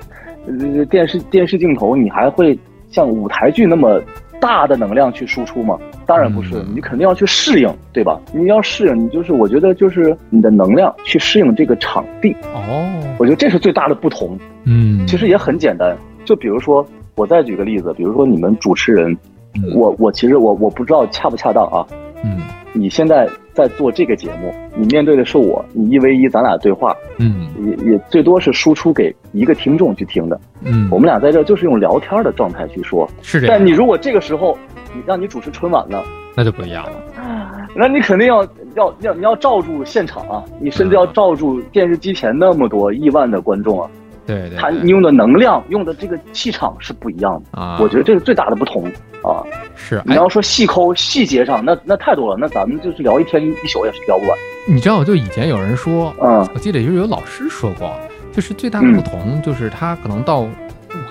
[0.49, 2.59] 呃电视电视镜头，你还会
[2.90, 4.00] 像舞台剧那么
[4.40, 5.79] 大的能量去输出吗？
[6.07, 8.20] 当然不是，你肯定要去适应，对吧？
[8.33, 12.35] 你要适应，你就是我觉得就是你的能量去适应这个场地。
[12.55, 14.38] 哦，我觉得这是最大的不同。
[14.64, 19.16] 嗯，其实也很简单，就比如说我再举个例子，比如说你们主持人，
[19.74, 21.87] 我我其实我我不知道恰不恰当啊。
[22.24, 33.57] 嗯，你现在在做这个节目，你面对的是我，你一 v 一，咱俩对话，嗯，也也最多是输出给一个听众去听的，嗯，我们俩在这就是用聊天的状态去说，是这样。
[33.57, 34.57] 但你如果这个时候
[34.95, 36.03] 你让你主持春晚呢，
[36.37, 36.93] 那就不一样了，
[37.75, 38.43] 那你肯定要
[38.77, 43.89] 要要你要罩住现场啊，你甚至要罩住电视机前那么多亿万的观众啊。
[44.31, 47.79] 对对，他你用的能量，用的这个气场是不一样的啊。
[47.81, 48.85] 我觉得这是最大的不同
[49.23, 49.43] 啊。
[49.75, 54.38] 是，你要说细抠细节上，那那太多了，那咱们就是聊一天一宿也是聊不完。
[54.69, 57.93] 你知道，就以前有人说，嗯，我记得就是有老师说过，
[58.33, 60.49] 就是最大的不同就是他可能到舞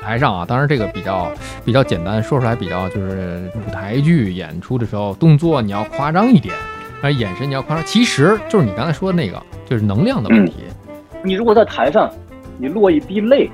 [0.01, 1.29] 台上啊，当然这个比较
[1.65, 6.55] 比较简单，说出来比较就是舞台剧演出的时候，动作你要夸张一点，
[7.01, 10.53] 而，眼神你要夸张，其实就是你刚才说的那个，就是能量的问题。
[11.23, 12.09] 你如果在台上。
[12.59, 13.49] 你落一滴泪，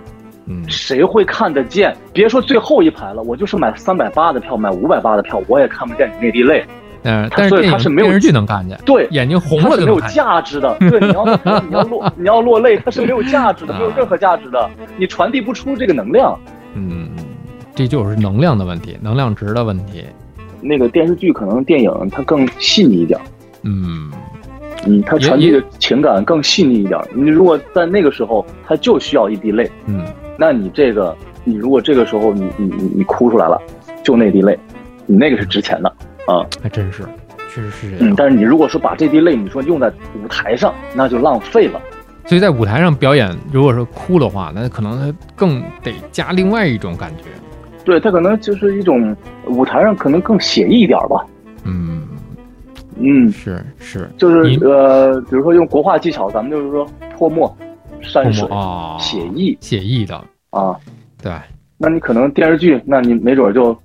[0.47, 1.95] 嗯，谁会看得见？
[2.11, 6.65] 别说最后一排了，我就是买三百八的票，买五百八的票，我也看不见你那滴泪。
[7.03, 10.75] 嗯，但是它是没有电视剧能看见，对，眼睛红了就没有价值的。
[10.79, 11.23] 对，你要
[11.67, 16.35] 你要落你要落泪，它是没有价值的，没有任何价值的，你传递不出这个能量。
[16.73, 17.09] 嗯，
[17.75, 20.03] 这就是能量的问题，能量值的问题。
[20.61, 23.19] 那个电视剧可能电影它更细腻一点。
[23.61, 24.11] 嗯。
[24.85, 26.99] 嗯，他传递的情感更细腻一点。
[27.13, 30.05] 你如果在那个时候，他就需要一滴泪，嗯，
[30.37, 33.59] 那你这个，你如果这个时候你你你你哭出来了，
[34.03, 34.57] 就那滴泪，
[35.05, 35.89] 你那个是值钱的
[36.27, 37.03] 啊，还真是，
[37.49, 38.13] 确实是这样。
[38.15, 39.91] 但是你如果说把这滴泪，你说用在
[40.23, 41.81] 舞台上，那就浪费了。
[42.25, 47.23] 所以在舞台上表演，如果说哭的话，那可能他更得加另外一种感觉。
[47.83, 49.15] 对他可能就是一种
[49.47, 51.25] 舞台上可能更写意一点吧。
[51.63, 52.04] 嗯。
[52.97, 57.53] 嗯，是是，就是呃，比如说用国画技巧，咱们就是说泼墨、
[58.01, 60.15] 山水啊，写意、写意的
[60.49, 60.75] 啊，
[61.21, 61.33] 对。
[61.77, 63.77] 那你可能电视剧，那你没准就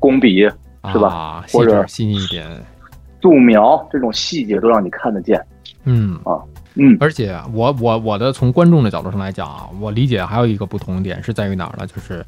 [0.00, 0.40] 工笔
[0.92, 1.44] 是吧？
[1.52, 2.44] 或者细腻一点，
[3.22, 5.40] 素描这种细节都让你看得见。
[5.84, 6.42] 嗯啊，
[6.74, 6.96] 嗯。
[6.98, 11.86] 而且我我我的从观众的角度上来讲啊，我理解还有一个不同点是在于哪儿呢？
[11.86, 12.26] 就是。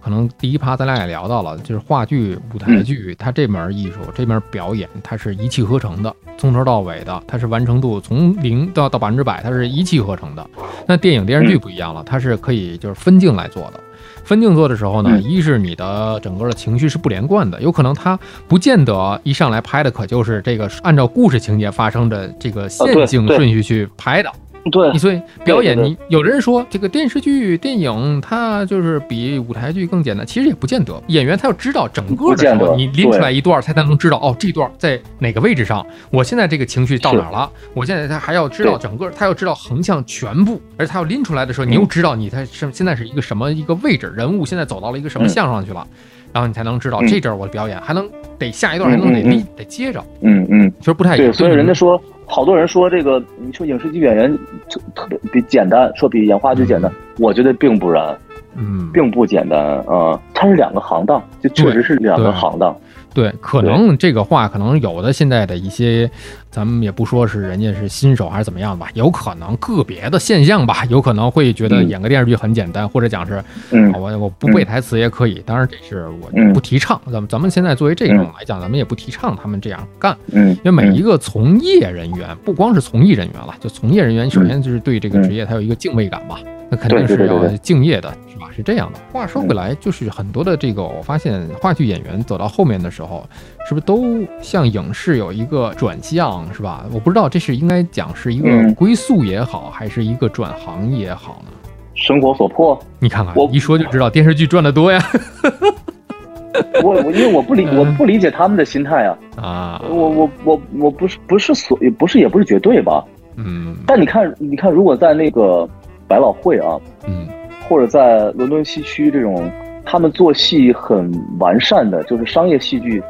[0.00, 10.46] 可能第一趴咱俩也聊到了，就是话剧、舞台剧，它这门艺术、这门表演，它是一气呵成的，从头到尾的，它是完成度从零到到百分之百，它是一气呵成的。
[10.86, 13.80] 那电影电视剧不一样了，它是可以就是分镜来做的。
[14.24, 24.30] 分镜做的时候呢，一是你的整个的情绪是不连贯的，有可能它不见得一上来拍的可就是这个按照故事情节发生的这个线性顺序去拍的。
[24.70, 24.90] 对。
[24.92, 31.00] 你，所以表演，你有的人说这个电视剧、电影它就是比舞台剧更简单，其实也不见得。
[31.08, 37.50] 演员他要知道整个的时候，你拎出来一段，他才能知道哦，这段在哪个位置上，我现在这个情绪到哪儿了。
[37.74, 41.88] 我现在他还要知道整个，他要知道横向全部，而他要拎出来的时候，你又嗯。
[41.88, 45.28] 知道你他是现在是一个什么一个位置，人物现在走到了一个什么嗯。
[45.28, 45.86] 向上去了，
[46.32, 47.06] 然后你才能知道嗯。
[47.08, 51.28] 这阵儿我的表演还能得下一段还能得立得接着，嗯嗯，其实不太一样。
[51.28, 54.38] 对，所以人家说，好多人说这个，你说影视剧演员
[54.68, 58.16] 就特别比简单，说比演话剧简单，我觉得并不然，
[58.56, 62.74] 嗯，并不简单啊、它是两个行当，就确实是两个行当。
[63.12, 66.08] 对，可能这个话，可能有的现在的一些，
[66.50, 71.88] 咱们也不说是人家是新手还是怎么样吧，有可能个别的现象吧， 有可能会觉得嗯。
[71.88, 73.92] 演个电视剧很简单，或者讲是嗯。
[73.92, 77.00] 啊我我不背台词也可以，当然这是我嗯不提倡。
[77.06, 88.48] 咱们咱们现在作为这种嗯来讲，咱们也不提倡他们这样干，嗯，因为每一个从业人员，不光是从艺人员了，就从业人员，首先就是对这个职业他有一个敬畏感吧，那肯定是要敬业的，是吧？
[88.56, 88.98] 是这样的。
[89.12, 93.28] 话说回来，就是很多的这个，我发现话剧演员走到后面的时候，
[93.68, 96.84] 是不是都向影视有一个转向，是吧？
[96.92, 101.52] 我不知道这是应该讲是一个嗯归宿也好，还是一个转行也好呢？
[101.94, 105.00] 生活所迫，你看看我，一说就知道电视剧赚的多呀！
[106.82, 107.78] 我我因为我不理嗯。
[107.78, 113.04] 我不理解他们的心态啊，啊，我我我我不是不是所也不是也不是绝对吧，
[113.36, 113.76] 嗯。
[113.86, 115.68] 但你看你看，如果在那个
[116.08, 117.28] 百老汇啊，嗯。
[117.68, 119.48] 或者在伦敦西区这种，
[119.84, 123.00] 他们做戏很完善的，就是商业戏剧，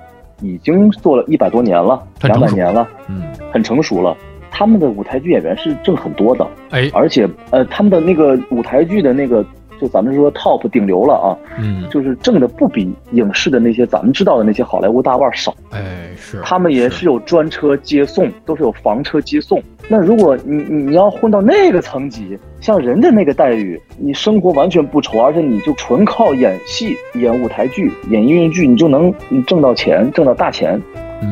[0.41, 4.17] 已经做了一百多年了，两百年了，嗯，很成熟了。
[4.51, 9.45] 他们的舞台剧演员是挣很多的，哎，而且呃，他们的那个舞台剧的那个，
[9.81, 15.55] 就咱们说 top 顶流了啊，嗯，就是挣的不比影视的那些咱们知道的那些好莱坞大腕少。
[15.71, 19.63] 哎是，他们也是有专车接送，都是有房车接送。
[19.93, 29.13] 那如果你你要混到那个层级，像人家那个待遇，你生活完全不愁，而且你就纯靠演戏、演舞台剧、演音乐剧，你就能
[29.49, 30.81] 挣到钱，挣到大钱，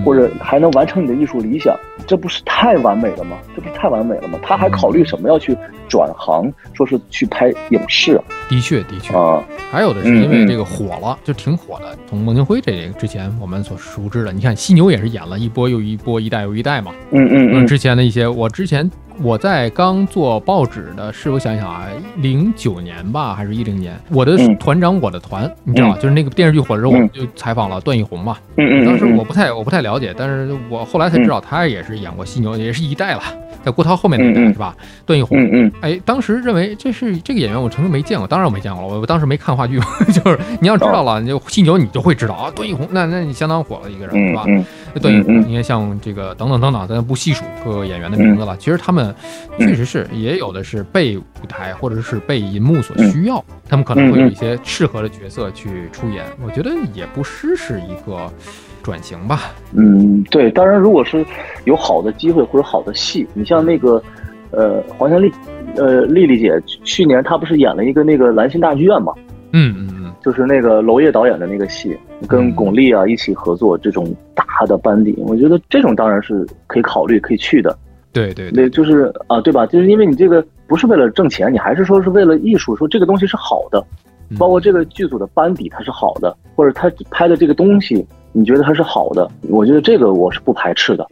[0.04, 3.36] 或者还能完成你的艺术理想，这不是太完美了吗？
[3.54, 4.38] 这不是太完美了吗？
[4.42, 5.56] 他还考虑什么要去
[5.88, 9.42] 转行，说是去拍影视的确的确啊？
[9.70, 11.96] 还有的是因为这个火了，就挺火的。
[12.08, 16.92] 从孟京辉这个之前我们所熟知的，你看犀牛也是演了一波又一波，一代又一代嘛。
[17.10, 24.56] 嗯嗯嗯之前的一些，我之前我在刚做报纸的是，我想想啊，零九年吧，还是一零年，我的嗯。
[24.58, 25.96] 团长我的团，你知道吗？
[25.96, 27.20] 就是那个电视剧火的时候，我们嗯。
[27.20, 28.36] 就采访了段奕宏嘛。
[28.56, 29.24] 嗯嗯，当时我嗯。
[29.24, 33.22] 不太我不太了解，但是我后来才知道他也是演过犀牛，也是一代了，
[33.64, 34.76] 在郭涛后面那一代是吧？
[35.04, 35.72] 段奕宏，嗯嗯。
[35.80, 39.80] 哎，当时认为这是这个演员，我曾经没见过，当然我没见过了，我我当时没看话剧，
[40.12, 44.44] 就是你要知道了，你就犀牛，你就会知道啊，段奕宏，那那你相当火了一个人，是吧？
[44.46, 45.48] 嗯嗯那段奕宏，嗯嗯。
[45.48, 49.14] 你看像这个等等等等，咱不细数各个演员的名字了，其实他们
[49.58, 58.30] 确实是也有的是被舞台或者是被银幕所需要，他们可能会有一些适合的角色去出演，我觉得也不失是一个
[58.82, 59.52] 转型吧。
[59.72, 61.24] 嗯，对，当然，如果是
[61.64, 64.02] 有好的机会或者好的戏，你像那个，
[64.50, 65.30] 呃，黄湘丽，
[65.76, 66.52] 呃，丽丽姐
[66.84, 69.12] 去年她不是演了一个那个兰心大剧院嘛，
[69.52, 77.76] 嗯嗯嗯，就是那个娄烨导演的那个戏，跟嗯巩俐啊一起合作，这种大的班底，我觉得这种当然是可以考虑可以去的。
[78.12, 79.66] 对对对，那就是啊，对吧？
[79.66, 83.84] 就是因为你这个不是为了挣钱，你还是说是为了艺术，说这个东西是好的，
[84.30, 91.06] 嗯包括这个剧组的班底它是好的，或者他拍的这个东西，你觉得它是好的，我觉得这个我是不排斥的。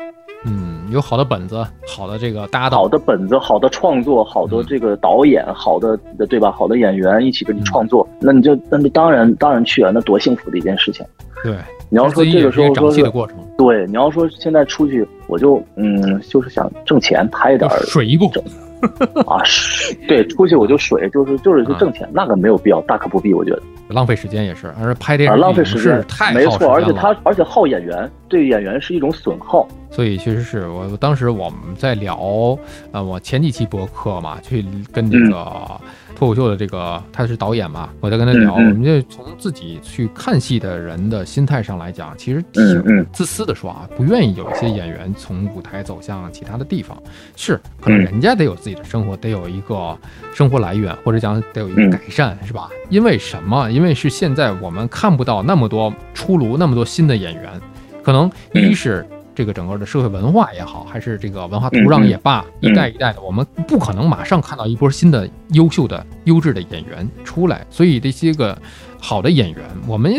[0.45, 2.81] 嗯，有好的本子，好的这个搭档。
[2.81, 6.51] 好，的本子、好的创作、好的这个导演、好的对吧？
[6.51, 11.05] 好的演员一起跟你创作，那你就那就当然当然去啊，那多幸福的一件事情。
[11.43, 11.55] 对，
[11.91, 18.31] 你要说这个时候长说是戏的过程，对，你要说现在出去，我就嗯，就是想挣钱，拍点儿水一步，
[19.27, 23.63] 啊，水对，出去我就水，就是就是去挣钱，那个没有必要，大可不必，我觉得。
[23.89, 29.67] 浪费时间也是，而拍电啊，浪费时间没错，而且他而且耗演员，对演员是一种损耗。
[29.91, 32.59] 所以确实是我当时我们在聊，
[32.91, 35.81] 呃，我前几期博客嘛，去跟这个
[36.17, 46.97] 脱口秀的这个他是导演嘛，我在跟他聊，我们就从自己去看戏的人的心态上来讲，其实挺自私的说啊，不愿意有一些演员从舞台走向其他的地方，
[47.37, 48.05] 是可能嗯。
[48.07, 49.95] 人家得有自己的生活，得有一个
[50.33, 51.91] 生活来源，或者讲得有一个嗯。
[51.91, 52.71] 改善，是吧？
[52.89, 53.71] 因为什么？
[53.71, 57.61] 因为是现在我们看不到那么多出炉，那么多新的演员，
[58.03, 68.57] 可能一嗯是这个整个的社会文化也好，还是这个文化土壤也罢，嗯一代一代的，我们不可能马上看到一波新的优秀的、优质的演员出来，所以这些个
[68.99, 70.13] 好的演员，我们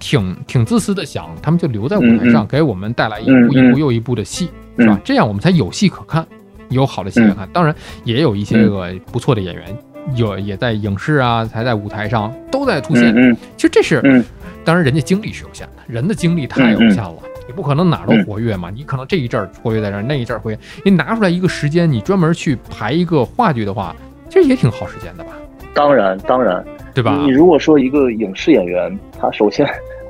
[0.00, 5.00] 挺挺自私的想，他们就留在舞台上，给我们带来一嗯部一部又一部的戏，是吧嗯？
[5.04, 6.26] 这样我们才有戏可看。
[6.70, 7.48] 有好的戏可看。
[7.52, 9.78] 当然，也有一些个不错的演员，
[10.16, 13.14] 有也在影视啊，才在舞台上都在出现。
[13.56, 14.24] 其实这是，
[14.64, 17.14] 当然人家精力是有限的，人的精力太有限了，
[17.46, 18.70] 你不可能哪儿都活跃嘛。
[18.70, 23.94] 你可能这一阵儿活跃在这儿，那一阵儿活跃，你拿出来一个时间，你专门去排一个话剧的话，
[24.28, 25.30] 其实也挺耗时间的吧？
[25.74, 27.18] 当然，当然，对吧？
[27.24, 29.66] 你如果说一个影视演员，他首先。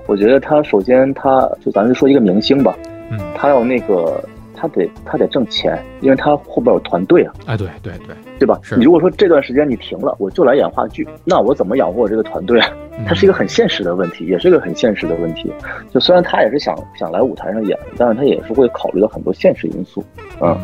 [0.08, 2.76] 我觉得他首先，他就咱就说一个明星吧，
[3.10, 4.22] 嗯，他要那个，
[4.54, 8.60] 他得他得挣钱，因为他后边有团队啊，哎，对对对，对吧？
[8.76, 12.70] 你如果说这段时间你停了，我就来演话剧，那我怎么养活我这个团队啊？
[13.06, 15.52] 它是一个很现实的问题，也是一个很现实的问题。
[15.90, 20.04] 就虽然他也是想想来舞台上演，但是他也是会考虑到很多现实因素，
[20.40, 20.58] 嗯。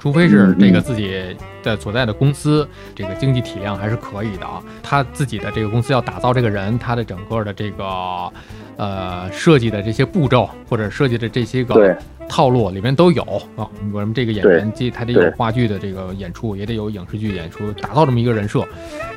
[0.00, 8.32] 除非是这个自己的所在的公司这个经济体量还是可以的啊，他自己的这个公司要打造这个人，他的整个的这个
[8.78, 11.94] 呃设计的这些步骤或者设计的这些个
[12.28, 13.22] 套路里面都有
[13.56, 13.68] 啊。
[13.92, 18.66] 我们这个演员既他得有话剧的这个演出，也得有影视剧演出，打造这么一个人设，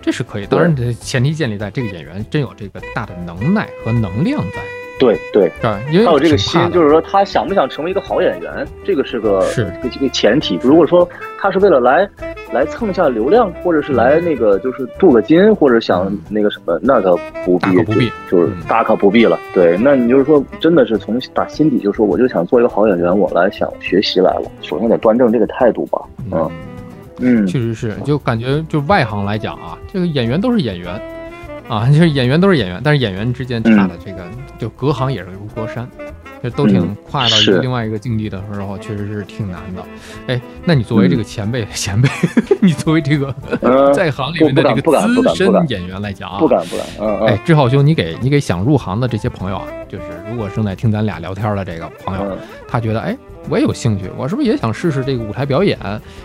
[0.01, 0.45] 这是可以。
[0.45, 4.80] 当然，前提建立在这个演员真有这个大的能耐和能量在。
[4.99, 5.51] 对对，
[5.91, 10.59] 因为他有这个心，就是说他想不想成为一个好演员，这个是个是个个前提。
[10.61, 11.07] 如果说
[11.39, 12.07] 他是为了来
[12.53, 19.39] 来蹭一下流量，或者是来那个就是镀个金，或者想那个什么，那可不必，不必，就是大可不必了。
[19.53, 24.43] 对，那你就是说真的是从打心底就说，我就想做一个好演员，我来想学习来了。
[24.61, 25.99] 首先得端正这个态度吧。
[26.31, 26.51] 嗯
[27.23, 31.01] 嗯，确实是，就感觉就外行来讲啊，这个演员都是演员。
[31.71, 34.25] 啊， 就是演员都是演员，但是演员之间差的这个
[34.59, 35.89] 就隔行也是如隔山，
[36.43, 39.81] 就都挺跨到一个另外一个境地的时候，确实是挺难的。
[40.27, 42.09] 哎，那你作为这个前辈 前辈，
[42.59, 43.33] 你作为这个
[43.95, 46.85] 在行里面的这个资深演员来讲啊，不敢不敢。
[46.99, 53.17] 嗯哎，志浩兄，你给你给想入行的这些朋友啊，就是如果正在听咱俩聊天的这个朋友，他觉得哎。
[53.49, 55.77] 我也有兴趣，我是不是也想试试这个舞台表演？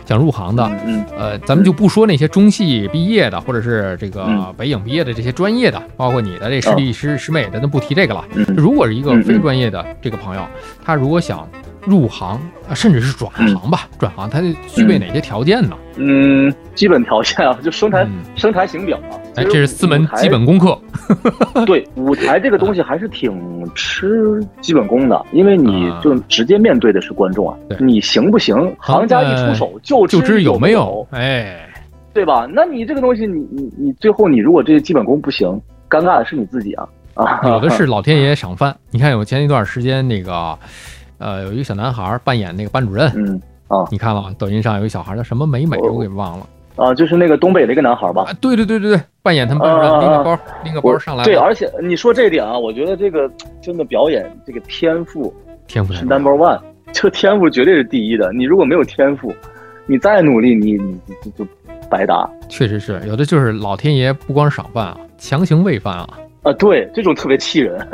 [0.05, 8.25] 想入行的，嗯，呃，咱们就不说那些中戏毕业的，或者是这个北影毕业的这些专业的，包括你的这师弟师师妹的，那不提这个了。
[8.57, 10.47] 如果是一个非专业的这个朋友，
[10.85, 11.49] 他如果想
[11.85, 12.41] 入行，
[12.75, 15.77] 甚至是转行吧，转行，他具备哪些条件呢？
[15.97, 19.17] 嗯，基本条件啊，就声台声台形表啊。
[19.37, 20.79] 哎，这是四门基本功课。
[21.67, 23.33] 对，舞台这个东西还是挺
[23.75, 27.57] 吃基本功的，因为你就直接面对的是观众啊。
[27.79, 28.55] 你行不行？
[28.79, 31.69] 行家一出手就就知有没有，哎，
[32.13, 32.49] 对吧？
[32.51, 35.49] 那你这个东西，你你你最后你如果这些基本功不行，
[35.89, 37.41] 尴尬的是你自己啊啊！
[37.45, 38.75] 有的是老天爷赏饭。
[38.91, 40.59] 你看，有前一段时间那个，
[41.19, 46.47] 呃，有一个小男孩扮演那个班主任，嗯啊，你看了抖音上有一小孩叫什么美美，我给忘了。
[46.77, 48.27] 啊，就是那个东北的一个男孩吧？
[48.41, 51.25] 对对对对对，扮演他们班主任，拎个包，拎个包上来。
[51.25, 53.31] 对，而且你说这一点啊，我觉得这个
[53.63, 55.35] 真的表演这个天赋，
[55.67, 56.61] 天赋是 number one，
[56.93, 58.31] 这天赋绝对是第一的。
[58.33, 59.35] 你如果没有天赋，
[59.87, 61.51] 你再努力，你你就就
[61.89, 62.29] 白搭。
[62.49, 66.09] 确实是，有的就是老天爷不光赏饭啊，强行喂饭啊。
[66.43, 67.89] 啊，对，这种特别气人，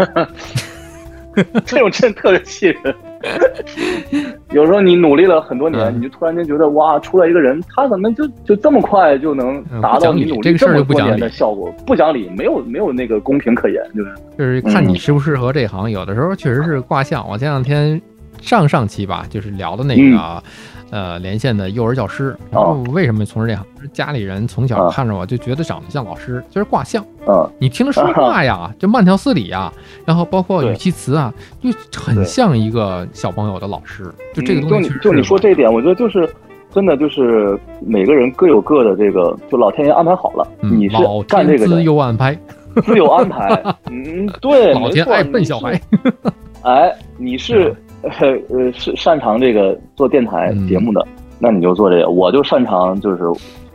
[1.64, 2.94] 这种真的特别气人。
[4.52, 11.72] 有时候你努力了很多年，你就突然间觉得哇，出来一个人，他怎么就就这么快就能达到你努力这么多年的效果？
[11.86, 15.90] 不讲理，没有没有那个公平可言，就是就是看你适不适合这行。
[15.90, 17.26] 有的时候确实是卦象。
[17.28, 18.00] 我前两天
[18.40, 20.42] 上上期吧，就是聊的那个。
[20.92, 23.64] 呃，连线的幼儿教师，然后为什么从事这行？
[23.94, 27.02] 家里人从小看着我就觉得长得像老师，就是卦象。
[27.26, 29.72] 嗯，你听他说话呀，就慢条斯理呀，
[30.04, 34.04] 然后包括语气词啊，就很像一个小朋友的老师。
[34.34, 36.28] 就这个东西，就就你说这一点，我觉得就是
[36.72, 40.46] 真的，就是每个人各有各的这个，就老天爷安排好了。
[40.60, 40.96] 你是
[41.28, 42.38] 干这个的自有安排，
[42.84, 43.62] 自有安排。
[43.90, 45.80] 嗯，对，老天爱笨小孩。
[46.62, 47.74] 哎，你是。
[48.02, 48.10] 呃
[48.50, 51.06] 呃，是擅长这个做电台节目的，
[51.38, 52.10] 那你就做这个。
[52.10, 53.22] 我就擅长就是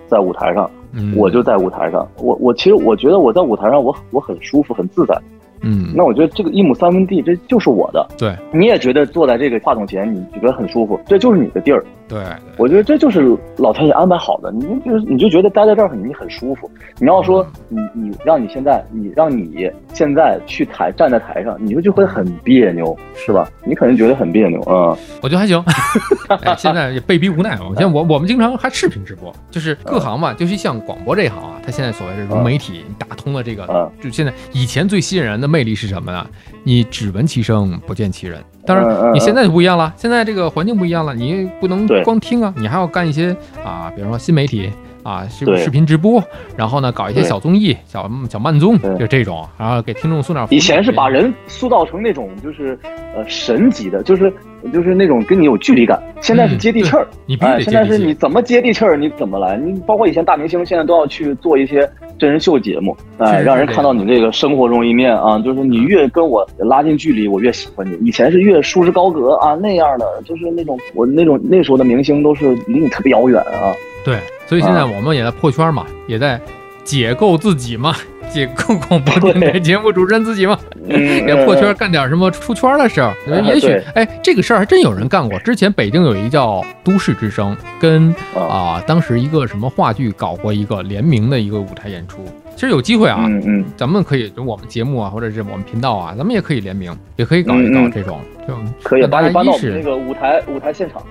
[0.05, 0.69] 在舞台上，
[1.15, 2.05] 我就在舞台上。
[2.17, 5.17] 我我其实我觉得我在舞台上，我我很舒服，很自在。
[5.61, 8.07] 嗯，那我觉得这个一亩三分地，这就是我的。
[8.17, 11.83] 对，你也觉得坐在这个话筒前，你觉得很舒服，这就是你的地儿。
[12.07, 12.19] 对，
[12.57, 16.69] 我觉得这就是老天爷安排好的，你就你就觉得待在这儿你很舒服。
[16.99, 23.49] 你要说你你让你现在你让你现在去台站在台上，你就就会很别扭，是吧？
[23.65, 24.97] 你可能觉得很别扭啊。
[25.21, 25.61] 我觉得还行，
[26.57, 27.57] 现在也被逼无奈。
[27.59, 35.46] 我现在我我们经常还视频直播，就是各行嘛，就是像广播这一行啊，它现在所谓的融媒体打通了这个，就现在以前最吸引人的。
[35.47, 36.27] 魅力是什么呢？
[36.63, 38.43] 你只闻其声不见其人。
[38.65, 39.93] 当然，你现在就不一样了。
[39.95, 44.69] 现在这个环境不一样了，你不能光听啊，你还要干一些啊，比如说新媒体
[45.07, 46.21] 啊，视对视频直播，
[46.57, 50.45] 然后呢搞一些小综艺、小小慢综，就这种，然后给听众送点。
[50.49, 52.77] 以前是把人塑造成那种就是
[53.15, 54.29] 呃神级的，就是
[54.73, 57.03] 就是那种跟你有距离感，现在是接地气儿。
[57.03, 57.97] 哎，你必须得现在是。
[57.97, 59.55] 你怎么接地气儿，你怎么来？
[59.55, 61.89] 你包括以前大明星，现在都要去做一些
[62.19, 65.39] 真人秀节目，哎，是是让人看到你这个生活中一面啊。
[65.39, 67.97] 就是你越跟我拉近距离，我越喜欢你。
[68.05, 73.71] 以前是越束之高阁啊那样的，就是那种我那种那时候的明星都是离你特别遥远啊。
[74.03, 74.85] 对，所以现在啊。
[74.85, 76.39] 我们也在破圈嘛，也在
[76.83, 77.93] 解构自己嘛，
[78.33, 83.13] 解构广播电台节目主持人自己嘛，嗯， 也破圈干点什么出圈的事儿。
[83.27, 83.45] 嗯。
[83.45, 85.37] 也许对，哎，这个事儿还真有人干过。
[85.39, 92.19] 之前北京有一个叫《都市之声》，跟啊、当时一个什么话剧搞过一个联名的一个舞台演出。
[92.55, 101.03] 其实有机会啊，嗯嗯，咱们可以就我们节目啊，或者是我们频道啊，咱们也可以联名，也可以搞一搞这种，就可以把你搬到那个舞台舞台现场，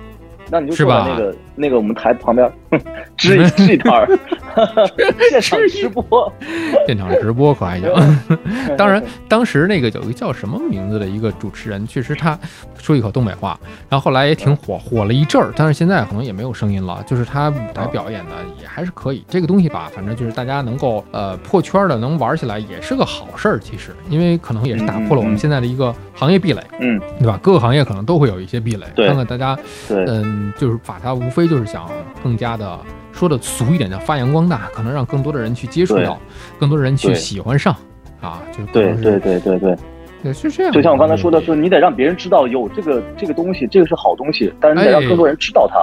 [0.51, 2.79] 那你就是坐吧在那个那个我们台旁边，哼
[3.17, 4.07] 支一 支一摊儿，
[5.31, 6.31] 现场直播。
[6.85, 7.91] 现场直播可还行。
[8.77, 12.37] 当然， 当时那个有一个叫什么名字的一个主持人，确实他
[12.77, 17.03] 说一口东北话，然后后来也挺火，火了一阵儿，但是现在可能也没有声音了。
[17.07, 18.31] 就是他舞台表演的
[18.61, 23.59] 也还是可以，这个东西吧，反正就是大家能够呃破圈的，能玩起来也是个好事儿。
[23.59, 27.39] 其实，因为可能也是打破了我们现在的一个行业壁垒，嗯，对吧？
[27.41, 31.89] 各个行业可能都会有一些壁垒，对看看大家对，嗯，就是把它无非就是想
[32.23, 32.79] 更加的
[33.11, 36.19] 说的俗一点，叫发扬光大，可能让更多的人去接触到，
[36.59, 37.75] 更多的人去喜欢上
[38.21, 39.77] 啊，就对对对对对，
[40.23, 40.71] 对是这样。
[40.71, 45.77] 就像我刚才说的，是你得让别人知道有这个这个东西，这个是好东西，但是你得让哎更多人知道它。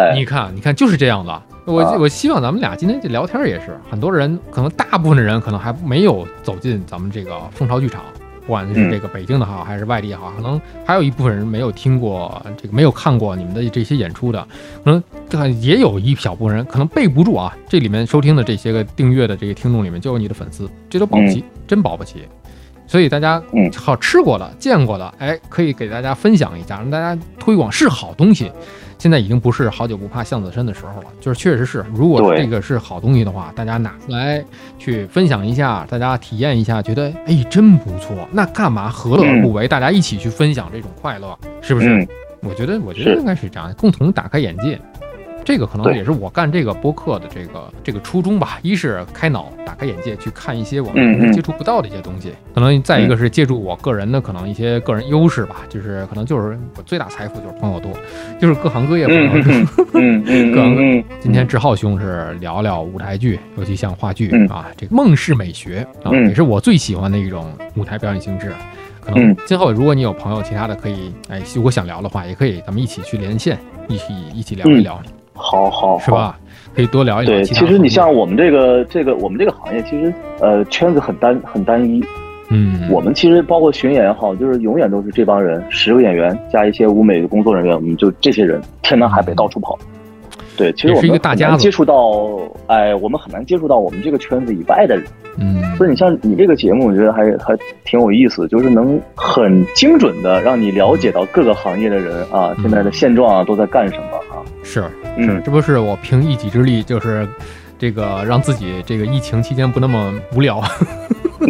[0.00, 1.42] 哎，你看，你看，就是这样的。
[1.64, 8.02] 我、啊我希望咱们俩今天这聊天也是，很多人可能大部分的人可能还没有走进咱们这个蜂巢剧场，
[8.48, 14.42] 不管是嗯这个北京的好还是外地也好，可能还有一部分人没有听过这个，没有看过你们的这些演出的，
[14.82, 17.54] 可能这个也有一小部分人可能备不住啊。
[17.68, 22.22] 这里面收听的这些个订阅的这个听众里面就有你的粉丝，这都保不齐，真保不齐。
[22.88, 28.50] 所以大家嗯好吃过的、见过的，哎，可以给大家分享一下，让大家推广是好东西。
[28.98, 34.44] 现在已经不是好久不怕巷子深的时候了，就是确实是，如果这个是好东西的话，大家拿出来
[34.76, 39.68] 去分享一下，大家体验一下，觉得哎真不错，那干嘛何乐而不为？
[39.68, 41.88] 大家一起去分享这种快乐，是不是？
[41.88, 42.08] 嗯，
[42.40, 44.80] 我觉得，我觉得应该是这样，共同打开眼界。
[45.48, 48.58] 这个可能也是我干这个播客的这个这个初衷吧。
[48.60, 52.34] 一是开脑，打开眼界，去看一些我们接触不到的一些东西。
[52.54, 57.90] 可能再一个是借助我个人的可能一些个人优势吧，就是可能就是我最大财富就是朋友多，
[58.38, 59.52] 就是各行各业朋友多。
[59.54, 59.66] 嗯。
[59.94, 61.04] 嗯嗯嗯 各行各嗯。
[61.18, 64.46] 今天志浩兄是聊聊舞台剧，尤其像话剧、嗯。
[64.48, 66.28] 啊，这个梦式美学啊，嗯。
[66.28, 68.52] 也是我最喜欢的一种舞台表演形式。
[69.00, 69.36] 可能嗯。
[69.46, 75.02] 今后如果你有朋友其他的可以，哎，如果想聊的话，也可以咱们一起去连线，一起一起聊一聊，好
[75.38, 75.98] 好好。
[76.00, 76.38] 是吧？
[76.74, 82.04] 可以多聊一聊对，其实你像我们这个这个我们这个行业，其实呃圈子很单很单一。
[82.50, 89.78] 嗯，我们其实包括巡演也好，就是永远都是这帮人，十个演员加一些舞美的工作人员，我们就这些人天南海北到处跑。
[90.56, 91.94] 对，其实我们个大家子很难接触到，
[92.66, 95.04] 哎，我们很难接触到我们这个圈子以外的人。
[95.38, 104.40] 嗯，所以你像你这个节目，我觉得还还挺有意思，就是能很精准的让你了解到各个行业的人啊，现在的现状啊都在干什么啊。
[104.62, 104.84] 是是，
[105.18, 107.28] 嗯，这不是我凭一己之力，就是
[107.78, 110.62] 这个让自己这个疫情期间不那么无聊。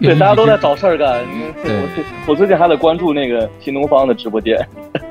[0.00, 1.20] 对，大家都在找事儿干。
[1.62, 4.56] 我最我最近还在关注那个新东方的直播间，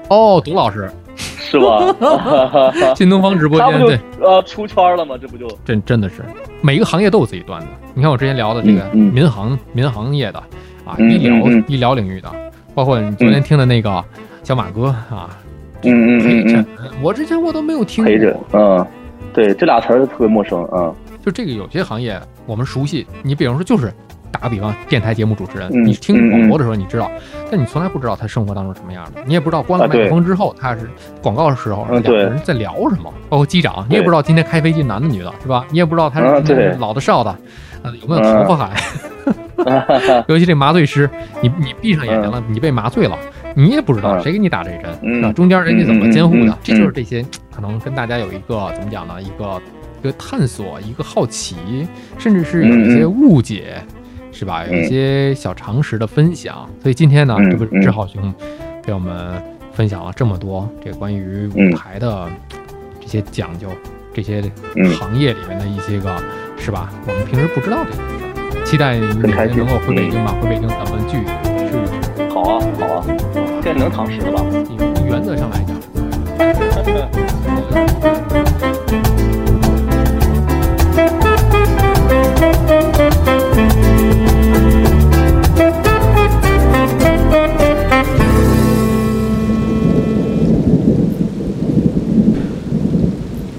[0.09, 1.95] 哦，董老师，是吧？
[2.95, 5.15] 新东方直播间，对，就呃出圈了吗？
[5.21, 5.47] 这不就？
[5.63, 6.23] 真真的是。
[6.61, 7.67] 每个行业都有自己段子。
[7.93, 9.09] 你看我之前聊的这个嗯。
[9.09, 10.39] 嗯民航、民航业的
[10.85, 12.29] 啊，嗯医疗、医疗领域的，
[12.75, 14.03] 包括你昨天听的那个
[14.43, 15.29] 小马哥啊，
[15.83, 18.85] 嗯嗯嗯嗯，，我之前我都没有听陪着过。，嗯，
[19.33, 23.91] 对，这俩词儿特别陌生，嗯就这个有些行业我们熟悉，你比方说就是
[24.31, 27.09] 打个比方，电台节目主持人，嗯你听嗯广播的时候你知道，
[27.49, 30.89] 但你从来不知道他生活当中什么样的，你也不知道关了麦克风之后他是
[31.21, 35.65] 广告的时候嗯两个人在聊什么，包括机长，你也不知道今天开飞机男的女的是吧？
[35.69, 37.35] 你也不知道他是嗯今天是老的少的，
[37.83, 41.09] 呃有没有头发海， 尤其这麻醉师，
[41.41, 43.17] 你你闭上眼睛了，你被麻醉了。
[43.55, 45.31] 你也不知道嗯谁给你打这针，嗯是吧？
[45.33, 46.57] 中间人家怎么监护的嗯嗯嗯？
[46.63, 49.21] 这就是这些可能跟大家有一个怎么讲呢？
[49.21, 49.61] 一个
[50.01, 51.55] 一个探索，一个好奇，
[52.17, 53.75] 甚至是有一些误解，
[54.31, 54.65] 是吧？
[54.65, 56.67] 有一些小常识的分享。
[56.81, 58.33] 所以今天呢，嗯这不是嗯志浩兄
[58.83, 59.41] 给我们
[59.71, 62.29] 分享了这么多这个关于舞台的
[62.99, 63.69] 这些讲究，
[64.13, 64.43] 这些
[64.75, 66.15] 嗯行业里面的一些个，
[66.57, 66.91] 是吧？
[67.07, 68.25] 我们平时不知道的一些事
[68.59, 68.65] 儿。
[68.65, 73.05] 期待你哪天能够回北京吧，回北京咱们聚一聚，嗯好啊好啊。
[73.63, 74.45] 现在能躺尸了吧
[75.05, 75.73] 原则上来讲。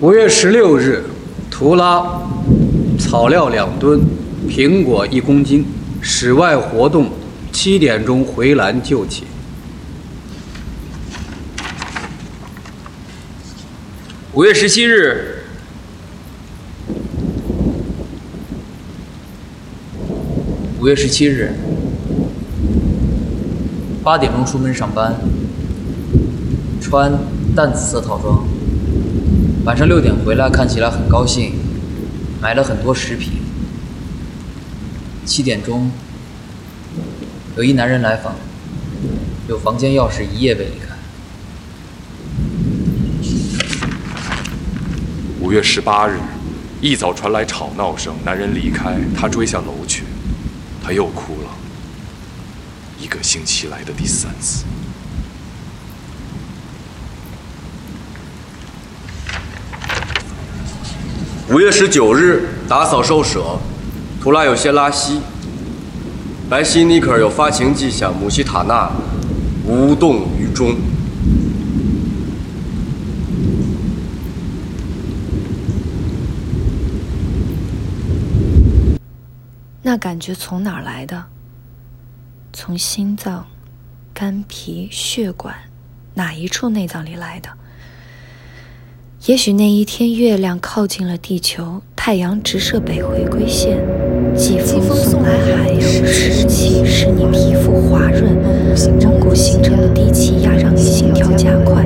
[0.01, 1.03] 五月十六日
[1.51, 2.05] 图拉
[2.99, 3.99] 草料两吨
[4.47, 5.65] 苹果一公斤
[6.03, 7.09] 室外活动
[7.55, 9.25] 七点钟回蓝就寝。
[14.33, 15.45] 五月十七日，
[20.81, 21.53] 五月十七日，
[24.03, 25.15] 八点钟出门上班，
[26.83, 27.13] 穿
[27.55, 28.45] 淡紫色套装。
[29.65, 31.53] 晚上六点回来，看起来很高兴，
[32.43, 33.35] 买了很多食品。
[35.25, 35.91] 七点钟，
[37.57, 38.35] 有一男人来访，
[39.49, 40.93] 有房间钥匙，一夜未离开。
[45.41, 46.19] 五月十八日，
[46.81, 50.03] 一早传来吵闹声，男人离开，他追下楼去，
[50.83, 51.51] 他又哭了。
[52.99, 54.65] 一个星期来的第三次。
[61.51, 63.61] 五月十九日，打扫兽舍，
[64.21, 65.21] 图拉有些拉稀。
[66.47, 68.91] 白皙尼克有发情迹象，姆希塔纳
[69.67, 70.77] 无动于衷。
[79.83, 81.25] 那感觉从哪儿来的？
[82.53, 83.47] 从心脏、
[84.13, 85.55] 肝脾、血管
[86.15, 87.49] 哪一处内脏里来的？
[89.27, 93.79] 也许那一天月亮靠近了地球，太阳直射北回归线，
[94.37, 98.37] 季风送来海洋湿气，使你皮肤滑润，
[99.03, 101.85] 蒙古形成的低气压让你心跳加快，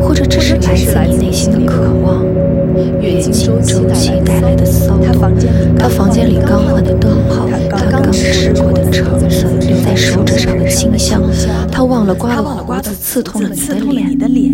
[0.00, 2.24] 或者这是来自你内心的渴望。
[3.00, 5.32] 月经周期带来的骚动，
[5.78, 9.26] 他房间里刚换的灯泡，他刚吃过的橙子，
[9.60, 11.22] 留在手指上的清香，
[11.70, 14.50] 他忘了刮的胡子刺痛了你的脸。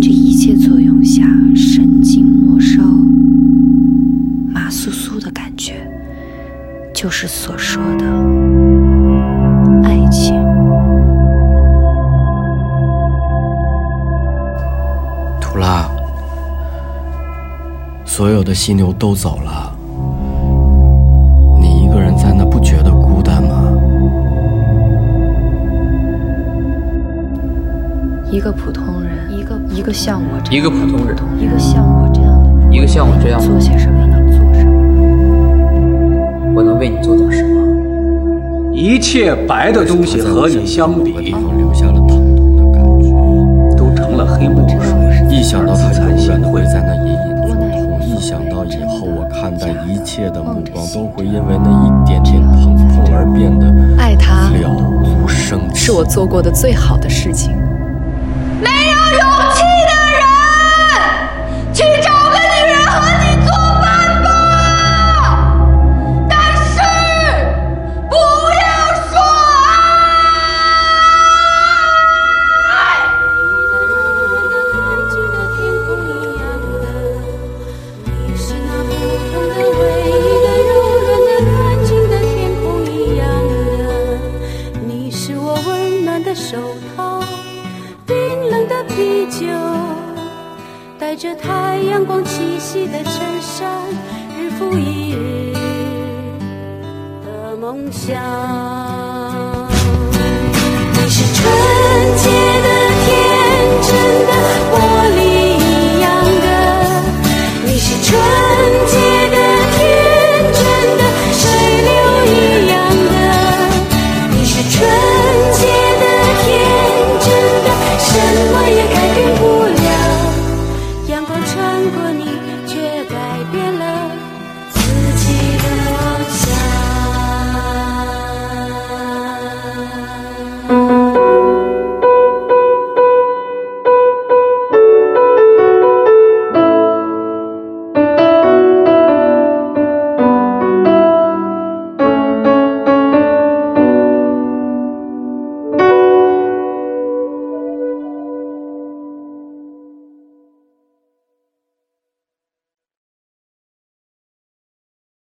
[0.00, 1.22] 这一切作用下，
[1.54, 1.89] 神
[7.00, 8.04] 就是所说的
[9.82, 10.38] 爱情。
[15.40, 15.88] 图拉。
[18.04, 19.72] 所有的犀牛都走了，
[21.58, 23.72] 你一个人在那，不觉得孤单吗？
[28.30, 33.98] 一个普通人，一个一个像我这样，一个普通人，一个像我这样的，一个像我这样的，做些什么？
[33.98, 34.00] 能做什么？
[34.00, 34.19] 我能
[36.80, 38.74] 为你做点什么？
[38.74, 44.78] 一切白的东西和你相比，留下了疼痛的感觉，都成了黑墨水。
[45.28, 53.66] 一想到他永远会在那隐隐作痛，一想到以后我看待一切的目光都会因为那一点点疼痛而变得
[54.02, 54.74] 爱他了
[55.22, 57.49] 无生气，是我做过的最好的事情。